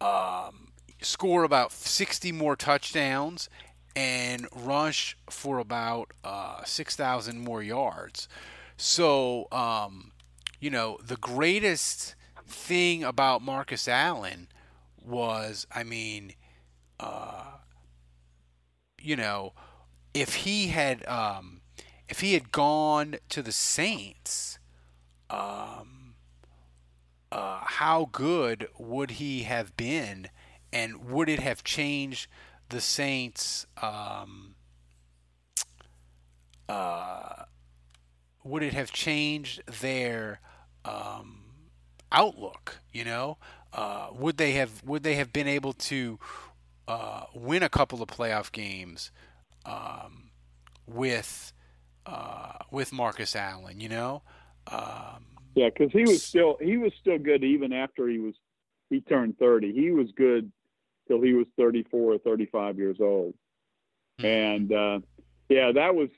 [0.00, 3.48] um, score about 60 more touchdowns
[3.94, 8.28] and rush for about uh, 6,000 more yards.
[8.76, 10.12] So, um,
[10.60, 12.14] you know, the greatest
[12.46, 14.48] thing about Marcus Allen
[15.04, 16.34] was, I mean,
[16.98, 17.44] uh,
[19.00, 19.52] you know,
[20.14, 21.62] if he had um,
[22.08, 24.58] if he had gone to the Saints,
[25.30, 26.14] um,
[27.32, 30.28] uh, how good would he have been,
[30.72, 32.28] and would it have changed
[32.72, 33.66] the Saints?
[33.80, 34.56] Um,
[36.68, 37.44] uh,
[38.42, 40.40] would it have changed their
[40.84, 41.42] um,
[42.12, 42.78] outlook.
[42.92, 43.38] You know,
[43.72, 46.18] uh, would they have would they have been able to
[46.86, 49.10] uh, win a couple of playoff games
[49.64, 50.30] um,
[50.86, 51.52] with
[52.06, 53.80] uh, with Marcus Allen?
[53.80, 54.22] You know.
[54.68, 58.34] Um, yeah, because he was still he was still good even after he was
[58.90, 59.72] he turned thirty.
[59.72, 60.52] He was good
[61.12, 63.34] till he was thirty four or thirty five years old,
[64.20, 64.26] mm-hmm.
[64.26, 64.98] and uh,
[65.48, 66.08] yeah, that was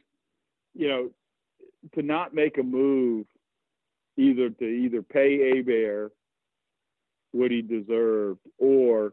[0.74, 1.10] you know
[1.94, 3.26] to not make a move
[4.16, 6.12] either to either pay Hebert
[7.32, 9.12] what he deserved or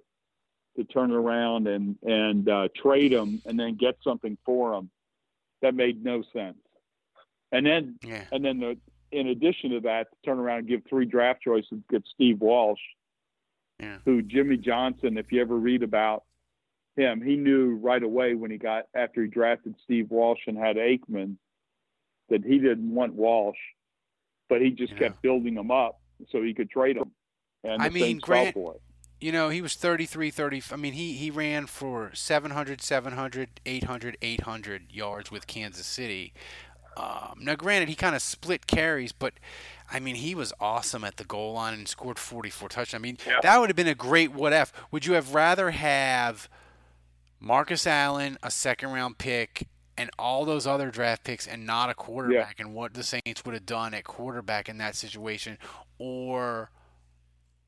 [0.77, 4.89] to turn around and and uh, trade him and then get something for him
[5.63, 6.57] that made no sense.
[7.51, 8.25] And then yeah.
[8.31, 8.77] and then the,
[9.11, 12.79] in addition to that, turn around and give three draft choices, get Steve Walsh,
[13.81, 13.97] yeah.
[14.05, 15.17] who Jimmy Johnson.
[15.17, 16.23] If you ever read about
[16.95, 20.77] him, he knew right away when he got after he drafted Steve Walsh and had
[20.77, 21.37] Aikman
[22.29, 23.57] that he didn't want Walsh
[24.51, 27.11] but he just kept building him up so he could trade him.
[27.63, 28.57] And I mean, Grant,
[29.21, 30.63] you know, he was 33, 30.
[30.73, 36.33] I mean, he, he ran for 700, 700, 800, 800 yards with Kansas City.
[36.97, 39.35] Um, now, granted, he kind of split carries, but
[39.91, 42.99] I mean, he was awesome at the goal line and scored 44 touchdowns.
[42.99, 43.39] I mean, yeah.
[43.41, 44.71] that would have been a great what if.
[44.91, 46.49] Would you have rather have
[47.39, 51.93] Marcus Allen, a second round pick, and all those other draft picks and not a
[51.93, 52.65] quarterback yeah.
[52.65, 55.57] and what the Saints would have done at quarterback in that situation
[55.97, 56.71] or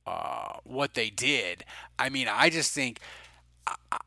[0.07, 1.65] uh, what they did.
[1.99, 2.99] I mean, I just think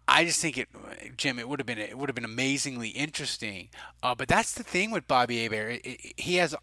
[0.08, 0.68] I just think it,
[1.16, 1.38] Jim.
[1.38, 3.68] It would have been it would have been amazingly interesting.
[4.02, 5.86] Uh, but that's the thing with Bobby Hebert.
[6.16, 6.54] he has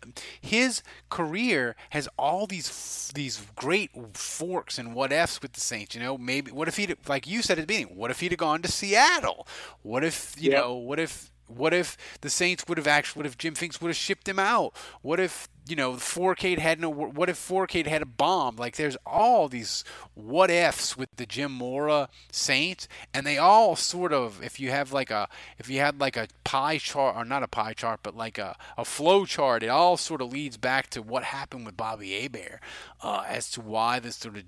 [0.41, 5.95] his career has all these these great forks and what ifs with the Saints.
[5.95, 7.95] You know, maybe what if he like you said at the beginning?
[7.95, 9.47] What if he'd have gone to Seattle?
[9.81, 10.61] What if you yep.
[10.61, 10.75] know?
[10.75, 13.97] What if what if the Saints would have actually, what if Jim Finks would have
[13.97, 14.73] shipped him out?
[15.01, 18.55] What if, you know, Fourcade had no, what if Fourcade had a bomb?
[18.55, 24.13] Like there's all these what ifs with the Jim Mora Saints, and they all sort
[24.13, 25.27] of, if you have like a,
[25.57, 28.55] if you had like a pie chart, or not a pie chart, but like a,
[28.77, 32.59] a flow chart, it all sort of leads back to what happened with Bobby Hebert
[33.01, 34.43] uh, as to why this sort of,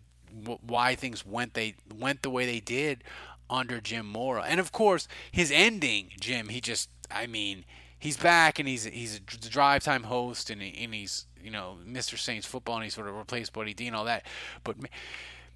[0.62, 3.05] why things went they went the way they did
[3.49, 4.43] under Jim Mora.
[4.47, 7.65] And of course, his ending, Jim, he just I mean,
[7.99, 11.77] he's back and he's he's a drive time host and, he, and he's, you know,
[11.86, 12.17] Mr.
[12.17, 14.25] Saints football and he sort of replaced Buddy D and all that.
[14.63, 14.77] But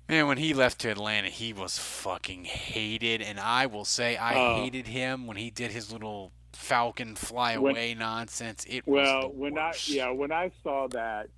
[0.07, 4.35] man, when he left to Atlanta, he was fucking hated and I will say I
[4.35, 8.65] uh, hated him when he did his little Falcon fly away when, nonsense.
[8.67, 9.89] It well, when worst.
[9.89, 11.29] I yeah, when I saw that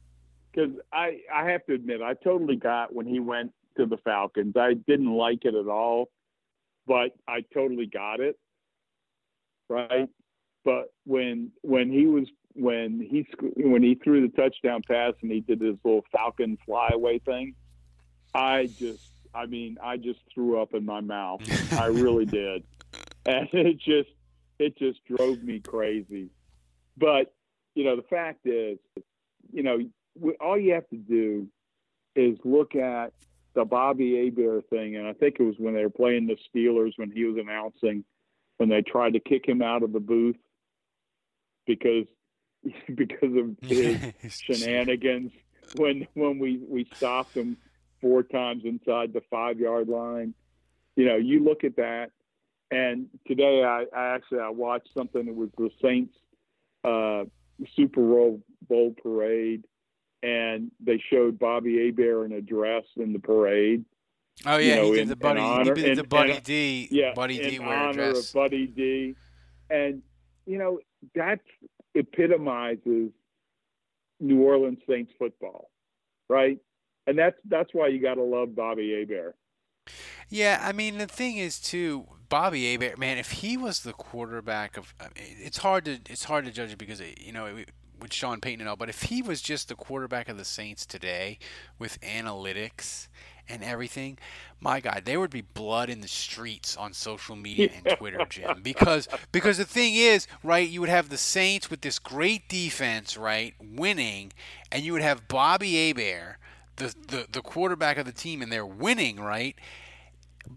[0.53, 4.55] cuz I I have to admit I totally got when he went to the Falcons.
[4.57, 6.09] I didn't like it at all
[6.87, 8.37] but I totally got it.
[9.69, 10.09] Right.
[10.63, 13.25] But when when he was when he
[13.55, 17.55] when he threw the touchdown pass and he did this little falcon flyaway thing,
[18.33, 19.03] I just
[19.33, 21.41] I mean I just threw up in my mouth.
[21.73, 22.63] I really did,
[23.25, 24.09] and it just
[24.59, 26.29] it just drove me crazy.
[26.97, 27.33] But
[27.73, 28.77] you know the fact is
[29.51, 29.79] you know,
[30.39, 31.47] all you have to do
[32.15, 33.13] is look at
[33.53, 36.93] the Bobby Hebert thing, and I think it was when they were playing the Steelers
[36.95, 38.03] when he was announcing
[38.57, 40.37] when they tried to kick him out of the booth
[41.65, 42.05] because
[42.95, 43.97] because of his
[44.29, 45.31] shenanigans
[45.75, 47.57] when when we we stopped him
[48.01, 50.33] four times inside the five yard line.
[50.95, 52.11] You know, you look at that,
[52.69, 55.25] and today I, I actually I watched something.
[55.25, 56.15] That was the Saints
[56.83, 57.23] uh,
[57.75, 58.01] Super
[58.67, 59.65] Bowl parade,
[60.23, 63.83] and they showed Bobby Hebert in a dress in the parade.
[64.45, 65.39] Oh yeah, you know, he did in- the Buddy.
[65.39, 66.87] honor- he did the Buddy in- D.
[66.91, 68.29] yeah, Buddy D wear dress.
[68.29, 69.15] of Buddy D,
[69.69, 70.01] and
[70.45, 70.79] you know
[71.15, 71.39] that
[71.95, 73.11] epitomizes
[74.19, 75.69] New Orleans Saints football,
[76.29, 76.57] right?
[77.07, 79.35] And that's that's why you got to love Bobby Hebert.
[80.29, 84.77] Yeah, I mean the thing is too, Bobby Hebert, man, if he was the quarterback
[84.77, 87.57] of, I mean, it's hard to it's hard to judge it because you know
[88.01, 90.85] with Sean Payton and all, but if he was just the quarterback of the Saints
[90.85, 91.37] today
[91.79, 93.07] with analytics
[93.47, 94.17] and everything,
[94.59, 98.61] my God, there would be blood in the streets on social media and Twitter, Jim,
[98.61, 103.17] because because the thing is, right, you would have the Saints with this great defense,
[103.17, 104.31] right, winning,
[104.71, 106.37] and you would have Bobby Hebert.
[106.77, 109.55] The, the, the quarterback of the team and they're winning right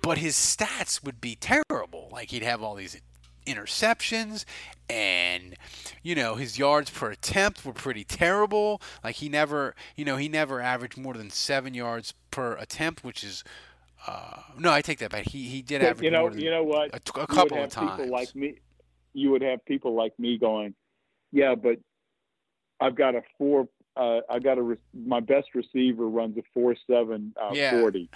[0.02, 2.08] but his stats would be terrible.
[2.10, 3.00] Like he'd have all these
[3.46, 4.44] interceptions
[4.90, 5.54] and
[6.02, 10.28] you know his yards per attempt were pretty terrible like he never you know he
[10.28, 13.42] never averaged more than seven yards per attempt which is
[14.06, 16.50] uh, no i take that back he, he did average you know, more than you
[16.50, 16.90] know what?
[16.92, 18.54] a, a You would couple have of times People like me,
[19.14, 20.74] you would have people like me going,
[21.32, 21.78] "Yeah, but
[22.80, 23.68] I've got a four.
[23.96, 27.80] Uh, I got a re- my best receiver runs a four seven uh, Yeah.
[27.80, 28.10] forty.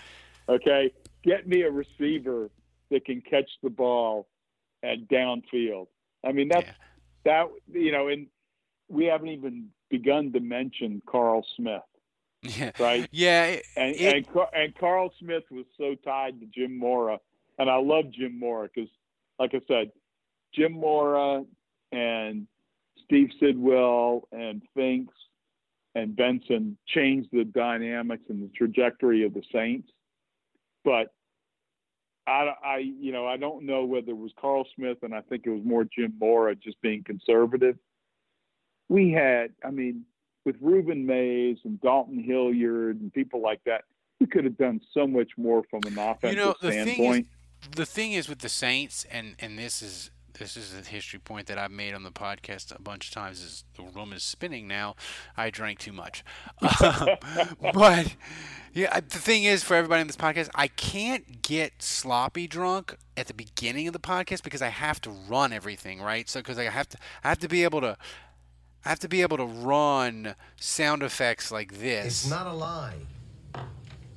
[0.48, 2.50] Okay, get me a receiver
[2.90, 4.26] that can catch the ball
[4.82, 5.86] at downfield.
[6.24, 6.68] I mean that's
[7.24, 8.26] that you know, and
[8.88, 11.82] we haven't even begun to mention Carl Smith,
[12.42, 13.08] yeah right?
[13.12, 17.18] yeah it- and it- and, and Carl Smith was so tied to Jim Mora,
[17.58, 18.90] and I love Jim Mora because,
[19.38, 19.92] like I said,
[20.54, 21.44] Jim Mora
[21.92, 22.46] and
[23.04, 25.14] Steve Sidwell and Finks
[25.94, 29.90] and Benson changed the dynamics and the trajectory of the Saints,
[30.84, 31.12] but.
[32.28, 35.44] I, I, you know, I don't know whether it was Carl Smith and I think
[35.46, 37.76] it was more Jim Mora just being conservative.
[38.88, 40.04] We had, I mean,
[40.44, 43.84] with Rueben Mayes and Dalton Hilliard and people like that,
[44.20, 46.94] we could have done so much more from an offensive you know the thing is
[46.94, 47.26] standpoint.
[47.76, 51.46] the thing is with the Saints and and this is this is a history point
[51.48, 54.68] that I've made on the podcast a bunch of times is the room is spinning
[54.68, 54.94] now.
[55.36, 56.24] I drank too much.
[56.80, 57.08] Um,
[57.74, 58.14] but
[58.74, 63.26] yeah the thing is for everybody in this podcast I can't get sloppy drunk at
[63.26, 66.28] the beginning of the podcast because I have to run everything right?
[66.28, 67.96] So because I have to I have to be able to
[68.84, 72.06] I have to be able to run sound effects like this.
[72.24, 72.94] It's not a lie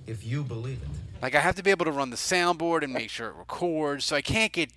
[0.07, 1.22] if you believe it.
[1.22, 4.05] like I have to be able to run the soundboard and make sure it records,
[4.05, 4.72] so I can't get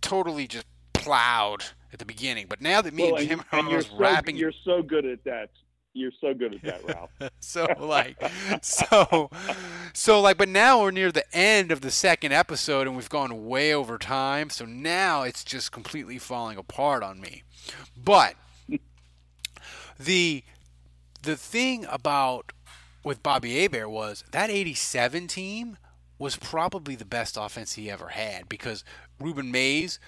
[0.00, 2.46] totally just plowed at the beginning.
[2.48, 5.24] But now that me Well, and Jim and are so, rapping, you're so good at
[5.24, 5.50] that.
[5.92, 7.10] You're so good at that, Ralph.
[7.40, 8.16] so like,
[8.62, 9.28] so,
[9.92, 13.46] so like, but now we're near the end of the second episode and we've gone
[13.46, 14.50] way over time.
[14.50, 17.42] So now it's just completely falling apart on me.
[17.96, 18.34] But
[19.98, 20.44] the
[21.22, 22.52] the thing about
[23.04, 25.76] with Bobby Hebert was that 87 team
[26.18, 28.84] was probably the best offense he ever had because
[29.20, 29.98] Rueben Mayes,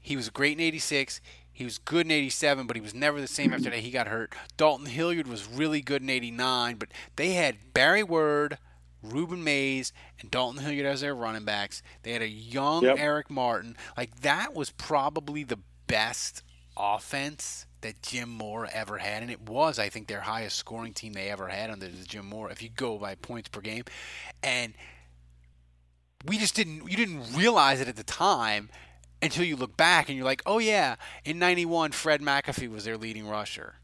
[0.00, 1.20] he was great in 86.
[1.52, 3.80] He was good in 87, but he was never the same after that.
[3.80, 4.32] He got hurt.
[4.56, 8.56] Dalton Hilliard was really good in 89, but they had Barry Word,
[9.04, 11.82] Rueben Mayes, and Dalton Hilliard as their running backs.
[12.02, 12.96] They had a young Yep.
[12.98, 13.76] Eric Martin.
[13.96, 16.42] Like, that was probably the best
[16.76, 21.12] offense that Jim Mora ever had, and it was, I think, their highest scoring team
[21.12, 22.52] they ever had under the Jim Mora.
[22.52, 23.84] If you go by points per game,
[24.42, 24.74] and
[26.26, 28.68] we just didn't, you didn't realize it at the time
[29.22, 32.96] until you look back and you're like, oh yeah, in '91, Fred McAfee was their
[32.96, 33.76] leading rusher.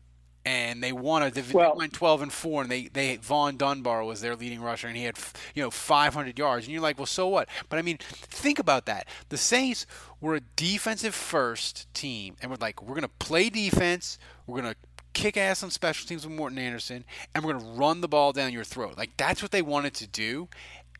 [0.44, 4.04] And they won a div- Well- went 12 and four, and they they Vaughn Dunbar
[4.04, 5.18] was their leading rusher, and he had
[5.56, 6.66] you know 500 yards.
[6.66, 7.48] And you're like, well, so what?
[7.68, 9.08] But I mean, think about that.
[9.28, 9.86] The Saints
[10.20, 14.18] were a defensive first team, and we're like, we're gonna play defense.
[14.46, 14.76] We're gonna
[15.14, 18.52] kick ass on special teams with Morten Andersen, and we're gonna run the ball down
[18.52, 18.96] your throat.
[18.96, 20.48] Like that's what they wanted to do.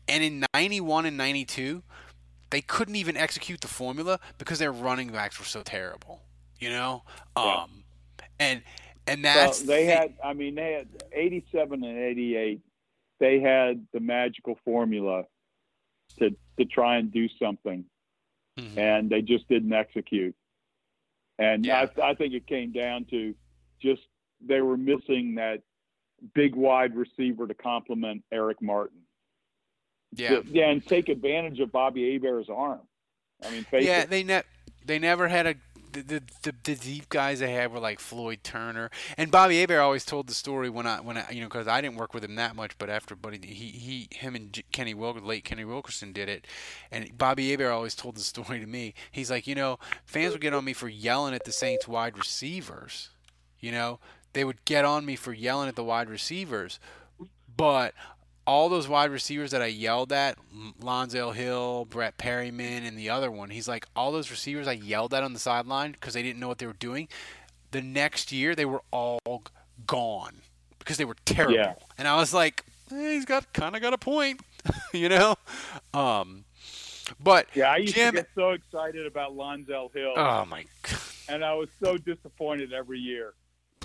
[0.07, 1.83] And in 91 and 92,
[2.49, 6.21] they couldn't even execute the formula because their running backs were so terrible.
[6.59, 7.03] You know,
[7.35, 7.83] um,
[8.39, 8.63] and
[9.05, 10.13] and that's well, they the- had.
[10.23, 12.61] I mean, they had 87 and 88.
[13.19, 15.25] They had the magical formula
[16.19, 17.85] to to try and do something,
[18.57, 18.77] Mhm.
[18.77, 20.35] and they just didn't execute.
[21.37, 21.87] And Yeah.
[21.97, 23.35] I, I think it came down to
[23.79, 24.01] just
[24.41, 25.61] they were missing that
[26.33, 29.01] big wide receiver to complement Eric Martin.
[30.13, 32.81] Yeah, yeah, and take advantage of Bobby Hebert's arm.
[33.43, 34.09] I mean, yeah, it.
[34.09, 34.43] they ne-
[34.85, 35.55] they never had a
[36.03, 38.89] the, the, the deep guys they had were like Floyd Turner.
[39.17, 41.81] And Bobby Hebert always told the story when I when I you know because I
[41.81, 45.27] didn't work with him that much but after Buddy he he him and Kenny Wilkerson
[45.27, 46.45] late Kenny Wilkerson did it.
[46.91, 48.93] And Bobby Hebert always told the story to me.
[49.11, 52.17] He's like you know fans would get on me for yelling at the Saints wide
[52.17, 53.09] receivers.
[53.59, 53.99] You know
[54.33, 56.79] they would get on me for yelling at the wide receivers.
[57.55, 57.95] But
[58.47, 60.37] all those wide receivers that I yelled at,
[60.81, 65.13] Lonzell Hill, Brett Perriman, and the other one, he's like, all those receivers I yelled
[65.13, 67.09] at on the sideline because they didn't know what they were doing.
[67.71, 69.43] The next year, they were all
[69.85, 70.37] gone
[70.79, 71.55] because they were terrible.
[71.55, 71.73] Yeah.
[71.97, 74.39] And I was like, eh, he's got kind of got a point,
[74.93, 75.35] you know.
[75.93, 76.45] Um,
[77.21, 80.13] but yeah, I used Jim, to get so excited about Lonzell Hill.
[80.15, 80.99] Oh my god!
[81.29, 83.33] And I was so disappointed every year.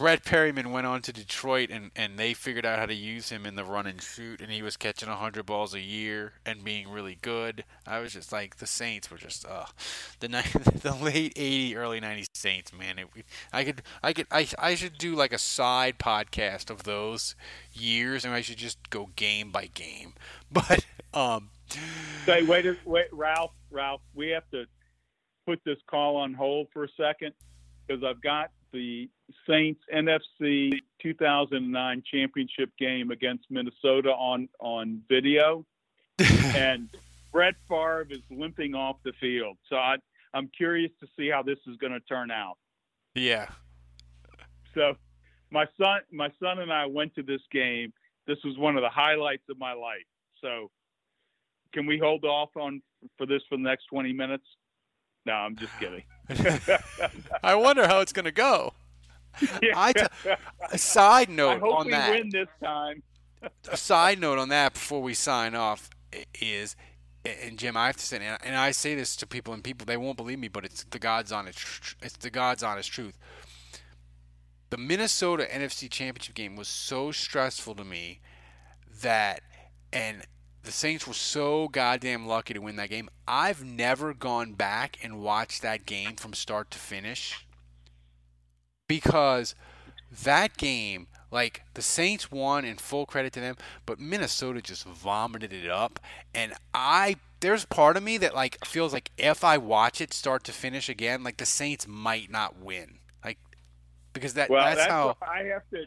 [0.03, 3.47] Brett Perriman went on to Detroit and, and they figured out how to use him
[3.47, 6.91] in the run and shoot and he was catching 100 balls a year and being
[6.91, 7.63] really good.
[7.87, 9.67] I was just like the Saints were just uh
[10.19, 10.27] the
[10.83, 12.99] the late 80 early 90s Saints man.
[12.99, 13.07] It,
[13.53, 17.37] I could I could I I should do like a side podcast of those
[17.73, 20.15] years and I should just go game by game.
[20.51, 20.85] But
[21.15, 21.51] um
[22.27, 24.65] Say wait wait Ralph Ralph we have to
[25.47, 27.35] put this call on hold for a second
[27.87, 29.09] because I've got the
[29.49, 30.73] Saints NFC
[31.03, 35.65] 2009 championship game against Minnesota on on video,
[36.19, 36.89] and
[37.33, 39.57] Brett Favre is limping off the field.
[39.69, 39.97] So I,
[40.35, 42.59] I'm curious to see how this is going to turn out.
[43.15, 43.49] Yeah.
[44.75, 44.95] So
[45.51, 47.93] my son, my son and I went to this game.
[48.27, 50.07] This was one of the highlights of my life.
[50.41, 50.71] So
[51.73, 52.83] can we hold off on
[53.19, 54.45] for this for the next 20 minutes?
[55.25, 56.05] No, I'm just kidding.
[57.43, 58.73] I wonder how it's going to go.
[59.63, 59.73] Yeah.
[59.77, 60.07] I t-
[60.71, 62.11] a side note I hope on we that.
[62.11, 63.03] win this time.
[63.71, 65.91] a side note on that before we sign off
[66.41, 66.77] is,
[67.25, 69.97] and Jim, I have to say, and I say this to people, and people they
[69.97, 73.19] won't believe me, but it's the God's honest, it's the God's honest truth.
[74.71, 78.21] The Minnesota NFC Championship game was so stressful to me
[79.03, 79.43] that,
[79.93, 80.23] and
[80.63, 83.09] the Saints were so goddamn lucky to win that game.
[83.27, 87.47] I've never gone back and watched that game from start to finish
[88.89, 89.55] because
[90.25, 93.57] that game, like the Saints won, and full credit to them,
[93.87, 96.01] but Minnesota just vomited it up,
[96.35, 97.17] and I.
[97.41, 100.89] There's part of me that like feels like if I watch it start to finish
[100.89, 103.39] again, like the Saints might not win, like
[104.13, 105.85] because that well, that's, that's how I have to.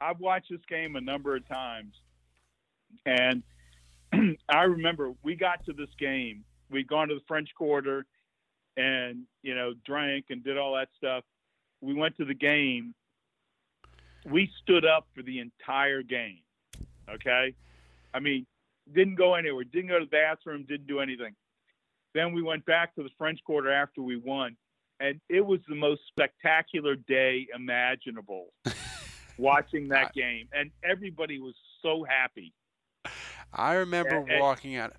[0.00, 1.94] I've watched this game a number of times,
[3.06, 3.44] and
[4.48, 6.44] I remember we got to this game.
[6.70, 8.04] We'd gone to the French Quarter,
[8.76, 11.24] and you know, drank and did all that stuff.
[11.80, 12.94] We went to the game.
[14.26, 16.40] We stood up for the entire game.
[17.08, 17.54] Okay,
[18.12, 18.46] I mean,
[18.92, 19.64] didn't go anywhere.
[19.64, 20.64] Didn't go to the bathroom.
[20.68, 21.34] Didn't do anything.
[22.14, 24.56] Then we went back to the French Quarter after we won,
[25.00, 28.52] and it was the most spectacular day imaginable.
[29.38, 32.52] watching that game, and everybody was so happy.
[33.52, 34.94] I remember And- and- walking out,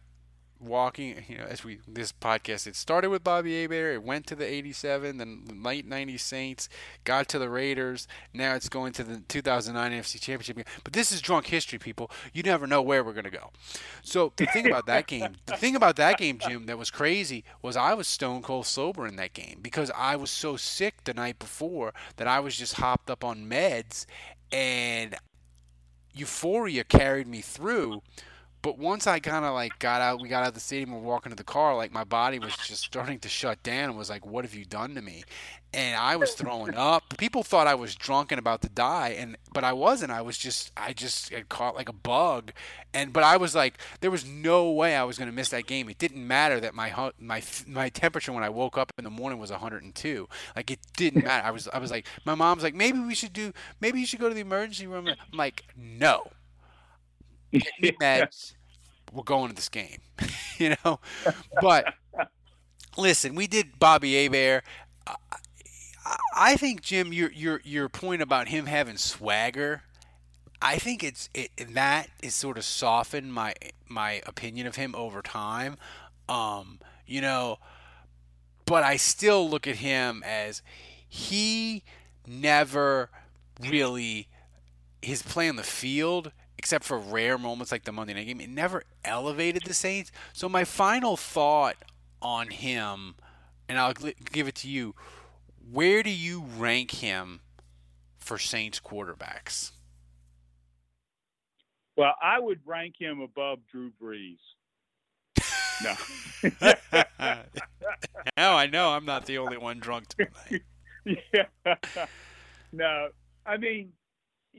[0.59, 1.23] walking.
[1.27, 3.95] You know, as we this podcast, it started with Bobby Hebert.
[3.95, 6.69] It went to the '87, then the late '90s Saints,
[7.03, 8.07] got to the Raiders.
[8.33, 10.65] Now it's going to the 2009 NFC Championship game.
[10.83, 12.11] But this is drunk history, people.
[12.33, 13.51] You never know where we're gonna go.
[14.01, 17.43] So the thing about that game, the thing about that game, Jim, that was crazy
[17.61, 21.13] was I was stone cold sober in that game because I was so sick the
[21.13, 24.05] night before that I was just hopped up on meds
[24.51, 25.15] and
[26.13, 28.01] euphoria carried me through.
[28.61, 31.03] But once I kind of like got out, we got out of the stadium and
[31.03, 34.09] walking to the car, like my body was just starting to shut down and was
[34.09, 35.23] like, "What have you done to me?"
[35.73, 37.17] And I was throwing up.
[37.17, 40.11] People thought I was drunk and about to die, and but I wasn't.
[40.11, 42.51] I was just, I just had caught like a bug,
[42.93, 45.65] and but I was like, there was no way I was going to miss that
[45.65, 45.87] game.
[45.87, 49.39] It didn't matter that my my my temperature when I woke up in the morning
[49.39, 50.27] was 102.
[50.57, 51.47] Like it didn't matter.
[51.47, 54.19] I was I was like, my mom's like, maybe we should do, maybe you should
[54.19, 55.07] go to the emergency room.
[55.07, 56.31] I'm like, no
[58.01, 58.53] meds.
[59.11, 59.99] We're going to this game,
[60.57, 60.99] you know.
[61.61, 61.93] But
[62.97, 64.63] listen, we did Bobby Hebert.
[65.07, 69.83] I, I think Jim, your your your point about him having swagger,
[70.61, 73.53] I think it's it that is sort of softened my
[73.87, 75.77] my opinion of him over time.
[76.27, 77.57] Um, you know,
[78.65, 80.61] but I still look at him as
[81.07, 81.83] he
[82.27, 83.09] never
[83.59, 84.27] really
[85.01, 86.31] his play on the field
[86.69, 90.11] except for rare moments like the Monday night game, it never elevated the Saints.
[90.33, 91.75] So my final thought
[92.21, 93.15] on him,
[93.67, 94.93] and I'll give it to you,
[95.71, 97.39] where do you rank him
[98.19, 99.71] for Saints quarterbacks?
[101.97, 104.37] Well, I would rank him above Drew Brees.
[105.83, 105.95] No.
[108.37, 110.61] now I know I'm not the only one drunk tonight.
[111.33, 111.75] yeah.
[112.71, 113.09] No,
[113.43, 113.91] I mean,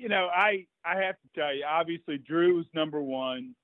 [0.00, 3.54] you know, I I have to tell you, obviously Drew Drew's number one.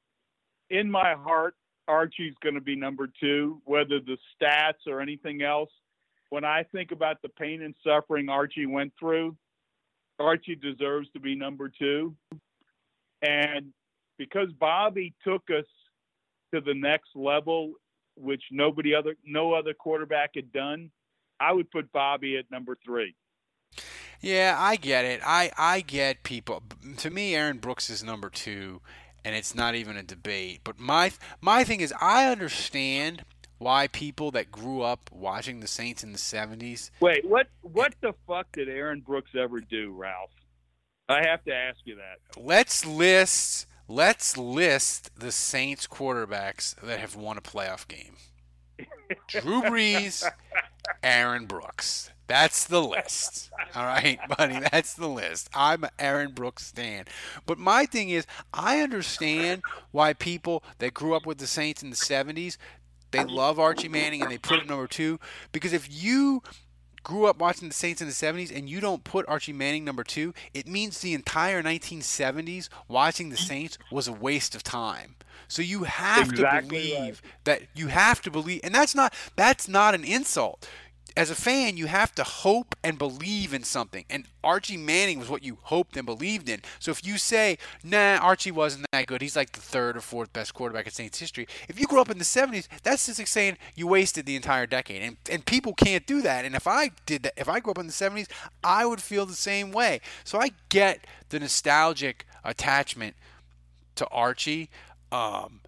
[0.68, 1.54] In my heart,
[1.88, 5.70] Archie's going to be number two, whether the stats or anything else.
[6.30, 9.36] When I think about the pain and suffering Archie went through,
[10.18, 12.14] Archie deserves to be number two.
[13.22, 13.72] And
[14.18, 15.64] because Bobby took us
[16.52, 17.74] to the next level,
[18.16, 20.90] which nobody other no other quarterback had done,
[21.40, 23.14] I would put Bobby at number three.
[24.20, 25.20] Yeah, I get it.
[25.24, 26.62] I I get people.
[26.98, 28.80] To me, Aaron Brooks is number two,
[29.24, 30.60] and it's not even a debate.
[30.64, 33.24] But my my thing is, I understand
[33.58, 36.90] why people that grew up watching the Saints in the '70s.
[37.00, 40.30] Wait, what what the fuck did Aaron Brooks ever do, Ralph?
[41.08, 42.40] I have to ask you that.
[42.40, 48.16] Let's list let's list the Saints quarterbacks that have won a playoff game.
[49.28, 50.28] Drew Brees,
[51.02, 52.10] Aaron Brooks.
[52.26, 53.50] That's the list.
[53.74, 55.48] All right, buddy, that's the list.
[55.54, 57.04] I'm an Aaron Brooks stan.
[57.46, 59.62] But my thing is, I understand
[59.92, 62.56] why people that grew up with the Saints in the 70s,
[63.12, 65.18] they love Archie Manning and they put him number 2
[65.52, 66.42] because if you
[67.02, 70.02] grew up watching the Saints in the 70s and you don't put Archie Manning number
[70.02, 75.14] 2, it means the entire 1970s watching the Saints was a waste of time.
[75.48, 77.44] So you have exactly to believe right.
[77.44, 80.68] that you have to believe and that's not that's not an insult
[81.16, 84.04] as a fan, you have to hope and believe in something.
[84.10, 86.60] And Archie Manning was what you hoped and believed in.
[86.78, 90.32] So if you say, nah, Archie wasn't that good, he's like the third or fourth
[90.32, 91.46] best quarterback in Saints history.
[91.68, 94.66] If you grew up in the 70s, that's just like saying you wasted the entire
[94.66, 95.02] decade.
[95.02, 96.44] And, and people can't do that.
[96.44, 98.28] And if I did that, if I grew up in the 70s,
[98.62, 100.00] I would feel the same way.
[100.24, 103.16] So I get the nostalgic attachment
[103.96, 104.70] to Archie.
[105.10, 105.60] Um,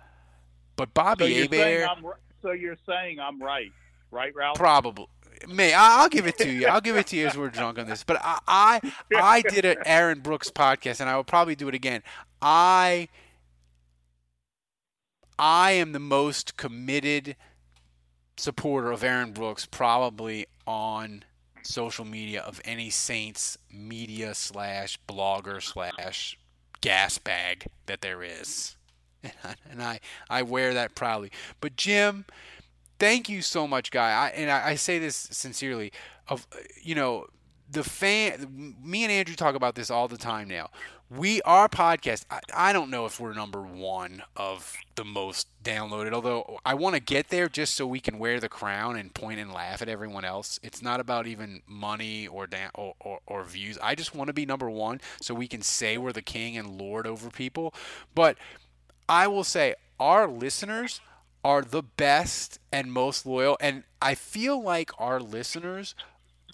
[0.76, 1.56] but Bobby so
[1.90, 2.04] I'm,
[2.42, 3.72] so you're saying I'm right,
[4.10, 4.56] right, Ralph?
[4.56, 5.06] Probably.
[5.46, 6.66] May I- I'll give it to you.
[6.66, 8.02] I'll give it to you as we're drunk on this.
[8.02, 11.74] But I, I, I did an Aaron Brooks podcast, and I will probably do it
[11.74, 12.02] again.
[12.42, 13.08] I,
[15.38, 17.36] I am the most committed
[18.36, 21.24] supporter of Aaron Brooks, probably on
[21.62, 26.38] social media of any Saints media slash blogger slash
[26.80, 28.76] gas bag that there is,
[29.70, 31.30] and I, I wear that proudly.
[31.60, 32.24] But Jim
[32.98, 34.10] thank you so much, guy.
[34.10, 35.92] I, and I, I say this sincerely.
[36.28, 37.26] Of uh, you know,
[37.70, 38.76] the fan.
[38.82, 40.70] Me and Andrew talk about this all the time now.
[41.10, 42.26] We our podcast.
[42.30, 46.12] I, I don't know if we're number one of the most downloaded.
[46.12, 49.40] Although I want to get there just so we can wear the crown and point
[49.40, 50.60] and laugh at everyone else.
[50.62, 53.78] It's not about even money or da- or, or, or views.
[53.82, 56.78] I just want to be number one so we can say we're the king and
[56.78, 57.72] lord over people.
[58.14, 58.36] But
[59.08, 61.00] I will say our listeners
[61.44, 63.56] are the best and most loyal.
[63.60, 65.94] And I feel like our listeners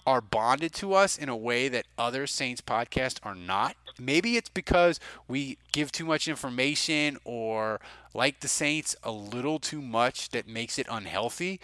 [0.07, 3.75] are bonded to us in a way that other Saints podcasts are not.
[3.99, 7.79] Maybe it's because we give too much information or
[8.13, 11.59] like the Saints a little too much that makes it unhealthy.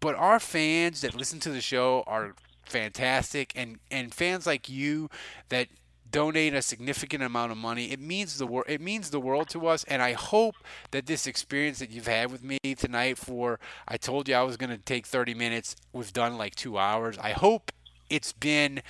[0.00, 2.34] But our fans that listen to the show are
[2.64, 5.08] fantastic and and fans like you
[5.50, 5.68] that
[6.16, 7.92] donate a significant amount of money.
[7.92, 8.64] It means the world.
[8.70, 10.54] It means the world to us, and I hope
[10.90, 13.18] that this experience that you've had with me tonight.
[13.18, 15.76] For I told you I was going to take 30 minutes.
[15.92, 17.18] We've done like two hours.
[17.18, 17.70] I hope
[18.08, 18.80] it's been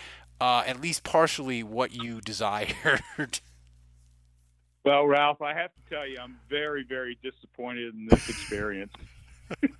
[0.40, 3.02] uh, at least partially what you desired.
[4.84, 8.92] Well, Ralph, I have to tell you, I'm very, very disappointed in this experience.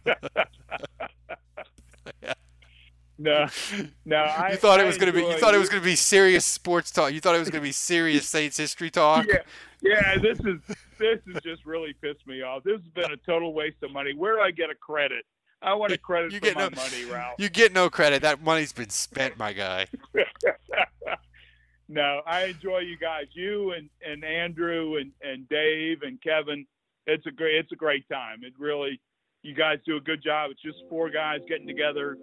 [3.19, 3.47] no,
[4.05, 4.17] no.
[4.17, 5.25] I, you thought it was going to be.
[5.27, 7.13] You thought it was going to be serious sports talk.
[7.13, 9.27] You thought it was going to be serious Saints history talk.
[9.27, 9.43] Yeah,
[9.83, 10.17] yeah.
[10.19, 10.61] This is
[10.99, 12.65] this has just really pissed me off.
[12.65, 14.15] This has been a total waste of money.
[14.15, 15.25] Where do I get a credit?
[15.63, 17.35] I want a credit You for get my no- money, Ralph.
[17.39, 18.23] You get no credit.
[18.23, 19.87] That money's been spent, my guy.
[21.89, 23.27] no, I enjoy you guys.
[23.33, 26.67] You and, and Andrew and, and Dave and Kevin.
[27.07, 28.41] It's a great it's a great time.
[28.43, 29.01] It really
[29.43, 30.51] you guys do a good job.
[30.51, 32.17] It's just four guys getting together,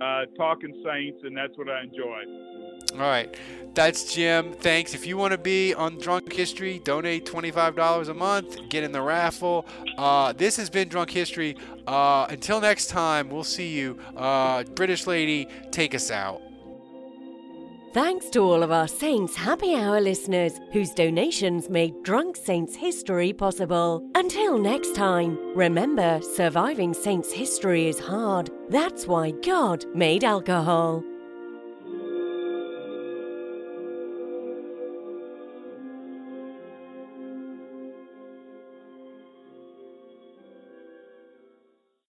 [0.00, 2.24] uh, talking Saints, and that's what I enjoy.
[2.94, 3.34] All right.
[3.74, 4.52] That's Jim.
[4.52, 4.94] Thanks.
[4.94, 8.68] If you want to be on Drunk History, donate $25 a month.
[8.68, 9.64] Get in the raffle.
[9.96, 11.56] Uh, this has been Drunk History.
[11.86, 13.98] Uh, until next time, we'll see you.
[14.16, 16.42] Uh, British lady, take us out.
[17.92, 23.32] Thanks to all of our Saints Happy Hour listeners whose donations made Drunk Saints history
[23.32, 24.08] possible.
[24.14, 28.48] Until next time, remember surviving Saints history is hard.
[28.68, 31.02] That's why God made alcohol.